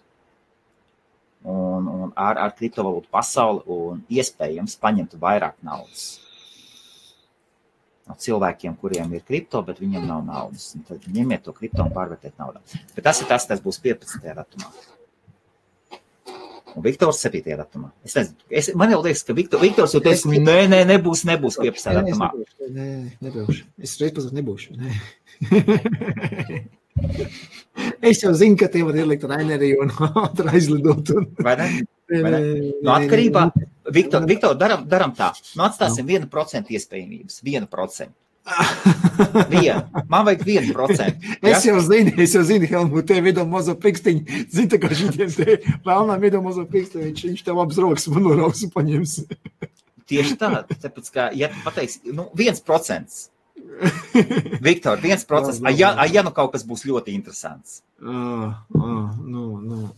un, 1.42 1.86
un 1.86 2.12
ar, 2.14 2.38
ar 2.38 2.54
kriptovalūtu 2.58 3.10
pasauli 3.10 3.62
un 3.74 4.02
iespējams 4.10 4.78
paņemt 4.82 5.16
vairāk 5.20 5.58
naudas. 5.66 6.06
No 8.08 8.16
cilvēkiem, 8.16 8.76
kuriem 8.80 9.10
ir 9.18 9.24
kripto, 9.26 9.60
bet 9.66 9.82
viņiem 9.82 10.06
nav 10.08 10.22
naudas. 10.24 10.70
Un 10.78 10.86
tad 10.88 11.04
ņemiet 11.12 11.42
to 11.44 11.52
kripto 11.56 11.84
un 11.84 11.92
pārvērtiet 11.92 12.38
naudā. 12.40 12.62
Bet 12.94 13.04
tas 13.04 13.20
ir 13.20 13.28
tas, 13.28 13.44
kas 13.50 13.60
būs 13.64 13.82
15. 13.84 14.24
datumā. 14.38 14.70
Un 16.78 16.84
Viktors 16.84 17.18
7. 17.24 17.42
datumā. 17.58 17.88
Es 18.06 18.14
nezinu, 18.14 18.36
es, 18.60 18.68
man 18.78 18.92
jau 18.94 19.00
liekas, 19.02 19.24
ka 19.26 19.34
Viktor, 19.34 19.58
Viktors 19.62 19.94
jau 19.96 20.00
teica, 20.04 20.30
nē, 20.30 20.58
nē, 20.70 20.80
nebūs, 20.92 21.24
nebūs 21.26 21.58
15. 21.58 21.66
Nē, 21.66 21.74
es 21.74 21.98
datumā. 21.98 22.28
nebūšu. 22.30 22.68
Nē, 22.76 22.88
nebraukšu. 23.26 23.64
Es 23.82 23.96
reiz 23.98 24.28
nebūšu. 24.38 24.76
Nē. 24.78 24.90
es 28.10 28.22
jau 28.22 28.32
zinu, 28.38 28.58
ka 28.60 28.70
tie 28.70 28.84
var 28.86 28.98
ielikt 28.98 29.26
Rainerī 29.26 29.72
un 29.82 29.90
ātri 30.22 30.54
aizlidot. 30.54 31.10
Un... 31.18 31.28
Vai 31.42 31.56
ne? 31.60 31.68
Nē, 32.08 32.22
Vai 32.22 32.30
ne? 32.30 32.38
nē, 32.38 32.70
No 32.86 32.94
nē, 32.94 33.00
atkarībā, 33.00 33.44
nē. 33.50 33.68
Viktor, 33.98 34.24
Viktor 34.28 34.54
daram, 34.60 34.86
daram 34.88 35.14
tā. 35.18 35.32
Nu, 35.56 35.66
atstāsim 35.66 36.06
1% 36.14 36.74
iespējamības. 36.78 37.42
1%. 37.42 38.14
Vienu. 39.52 39.82
Man 40.08 40.26
vajag 40.26 40.44
1%. 40.46 41.28
Es 41.48 41.64
jau 41.66 41.78
zinu, 41.84 42.12
es 42.16 42.34
jau 42.34 42.42
zinu, 42.46 42.68
Helmut, 42.70 43.06
tev 43.08 43.26
ir 43.28 43.40
mazo 43.48 43.74
pikstiņu. 43.78 44.44
Zini, 44.52 44.80
kā 44.80 44.92
šitiem 44.96 45.32
te 45.34 45.58
vēlnām 45.86 46.24
ir 46.24 46.38
mazo 46.44 46.64
pikstiņu, 46.68 47.08
viņš, 47.10 47.24
viņš 47.30 47.42
tev 47.46 47.60
abas 47.62 47.80
rokas 47.82 48.08
man 48.12 48.24
norauks 48.26 48.64
un 48.66 48.72
paņems. 48.74 49.16
Tieši 50.08 50.38
tā. 50.40 50.52
Tāpēc, 50.70 51.10
ka, 51.12 51.28
ja 51.36 51.50
tu 51.52 51.60
pateiksi, 51.66 52.00
nu, 52.16 52.30
1%. 52.32 53.18
Viktor, 54.68 55.00
1%. 55.02 55.60
A, 55.64 55.72
ja, 55.74 55.92
a, 55.92 56.08
ja 56.08 56.24
nu 56.24 56.32
kaut 56.34 56.54
kas 56.54 56.64
būs 56.66 56.86
ļoti 56.88 57.14
interesants. 57.16 57.82
Ah, 58.00 58.62
ah, 58.78 59.08
nu, 59.18 59.58
nu. 59.60 59.88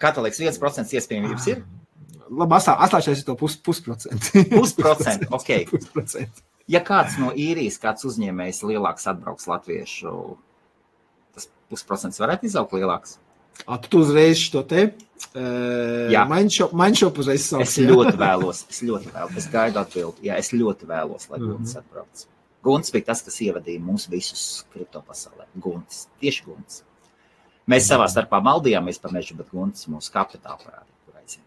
Kā 0.00 0.12
tev 0.16 0.26
liekas, 0.26 0.42
1% 0.42 0.96
iespējamības 0.96 1.48
ir? 1.52 1.64
Labi, 2.30 2.54
astā, 2.56 2.76
astāšais 2.86 3.22
ir 3.22 3.26
to 3.26 3.34
pus, 3.38 3.56
pusprocentu. 3.58 4.44
Pusprocent, 4.52 5.26
ok. 5.34 5.50
Pusprocentu. 5.72 6.44
Ja 6.70 6.80
kāds 6.86 7.16
no 7.18 7.32
īrijas, 7.34 7.80
kāds 7.82 8.06
uzņēmējs 8.06 8.62
lielāks 8.68 9.08
atbrauks 9.10 9.48
latviešu, 9.50 10.12
tas 11.34 11.48
pusprocents 11.72 12.20
varētu 12.22 12.46
izaugt 12.46 12.76
lielāks. 12.78 13.16
A, 13.66 13.76
tu 13.76 13.98
uzreiz 14.04 14.38
šo 14.40 14.62
te 14.64 14.84
Jā. 15.34 16.22
mainšopu 16.30 17.20
uzreiz 17.24 17.48
sauc. 17.50 17.64
Es 17.66 17.74
ļoti 17.82 18.14
vēlos, 18.24 18.62
es 18.70 18.78
ļoti 18.86 19.10
vēlos, 19.12 19.36
es 19.42 19.48
gaidu 19.52 19.82
atbildi. 19.82 20.28
Jā, 20.30 20.38
es 20.40 20.52
ļoti 20.54 20.86
vēlos, 20.88 21.26
lai 21.32 21.40
Mhm. 21.40 21.50
Gunts 21.50 21.74
atbrauc. 21.80 22.22
Gunts 22.64 22.92
bija 22.94 23.08
tas, 23.10 23.22
kas 23.24 23.40
ievadīja 23.40 23.80
mūs 23.82 24.06
visus 24.12 24.64
kripto 24.72 25.02
pasaulē. 25.04 25.46
Gunts, 25.56 26.06
tieši 26.22 26.44
Gunts. 26.46 26.82
Mēs 27.68 27.86
savā 27.90 28.06
starpā 28.10 28.40
maldījāmies 28.44 29.00
par 29.00 29.12
mežu, 29.12 29.36
bet 29.36 29.50
Gunts 29.52 29.86
mūsu 29.90 30.12
kapitāla 30.14 30.58
parādīja. 30.62 31.44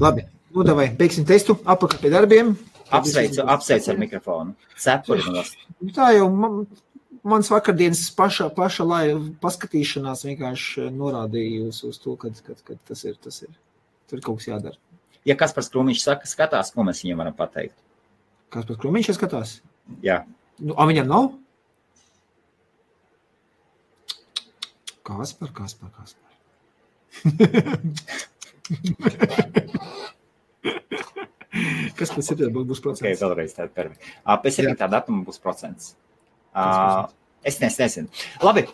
Labi, 0.00 0.26
nu 0.52 0.64
davai, 0.66 0.90
beigsim 0.98 1.24
testu, 1.28 1.56
apakaļ 1.64 2.00
pie 2.02 2.10
darbiem. 2.12 2.56
Apsveicu, 2.94 3.42
apsveicu 3.42 3.90
ar 3.92 3.98
mikrofonu. 3.98 4.54
Cepuri 4.78 5.24
nost. 5.34 5.58
Nu, 5.80 5.90
Tā 5.96 6.12
jau 6.14 6.28
man, 6.30 6.60
mans 7.26 7.50
vakardienas 7.50 8.04
paša, 8.16 8.48
paša 8.54 8.86
lai, 8.86 9.04
paskatīšanās 9.42 10.26
vienkārši 10.28 10.90
norādīja 10.94 11.66
uz, 11.70 11.82
uz 11.88 11.98
to, 12.02 12.14
ka 12.20 12.30
tas 12.30 13.04
ir, 13.08 13.18
tas 13.22 13.42
ir. 13.42 13.50
Tur 14.06 14.22
kaut 14.22 14.38
kas 14.38 14.52
jādara. 14.52 14.78
Ja 15.26 15.34
kas 15.34 15.54
par 15.56 15.66
skrūmiņš 15.66 16.04
saka, 16.04 16.30
skatās, 16.30 16.70
ko 16.70 16.86
mēs 16.86 17.02
viņam 17.02 17.24
varam 17.24 17.34
pateikt. 17.34 17.74
Kas 18.54 18.68
pēc 18.68 18.78
krūmiņš 18.78 19.16
skatās? 19.16 19.58
Jā, 20.06 20.22
Nu, 20.58 20.72
a 20.80 20.86
viņam 20.88 21.10
nav? 21.10 21.26
Kas 25.06 25.34
par, 25.38 25.52
kas 25.54 25.76
par, 25.78 25.90
kas 25.98 26.16
par? 26.16 26.32
kas 31.98 32.12
pēc 32.14 32.30
septiņiem 32.30 32.66
būs 32.72 32.82
procents? 32.84 33.22
vēlreiz 33.22 33.54
tāda 33.56 33.70
perfekta. 33.74 34.40
Pēc 34.44 34.60
Jā. 34.60 34.72
7. 34.74 34.90
datuma 34.96 35.24
būs 35.26 35.40
procents. 35.42 35.94
Ā, 36.54 37.08
Es 37.46 37.60
nes, 37.62 37.76
nezinu. 37.78 38.08
Labi, 38.42 38.64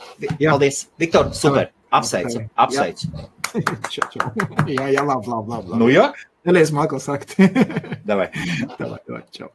Jā. 0.40 0.54
paldies. 0.54 0.86
Viktor, 0.96 1.26
super. 1.36 1.66
Apsveicu, 1.92 2.46
apsveicu. 2.56 3.10
Čau, 3.92 4.06
čau. 4.14 4.30
jā, 4.64 4.86
jā, 4.94 5.02
labi, 5.04 5.28
labi, 5.28 5.50
labi. 5.52 5.76
Nu 5.76 5.90
jā, 5.92 6.06
Nelies 6.48 6.72
mākslā 6.74 6.98
sakt. 7.04 7.34
davai. 8.08 8.30
Davai, 8.78 8.96
davai, 9.06 9.20
čau. 9.36 9.50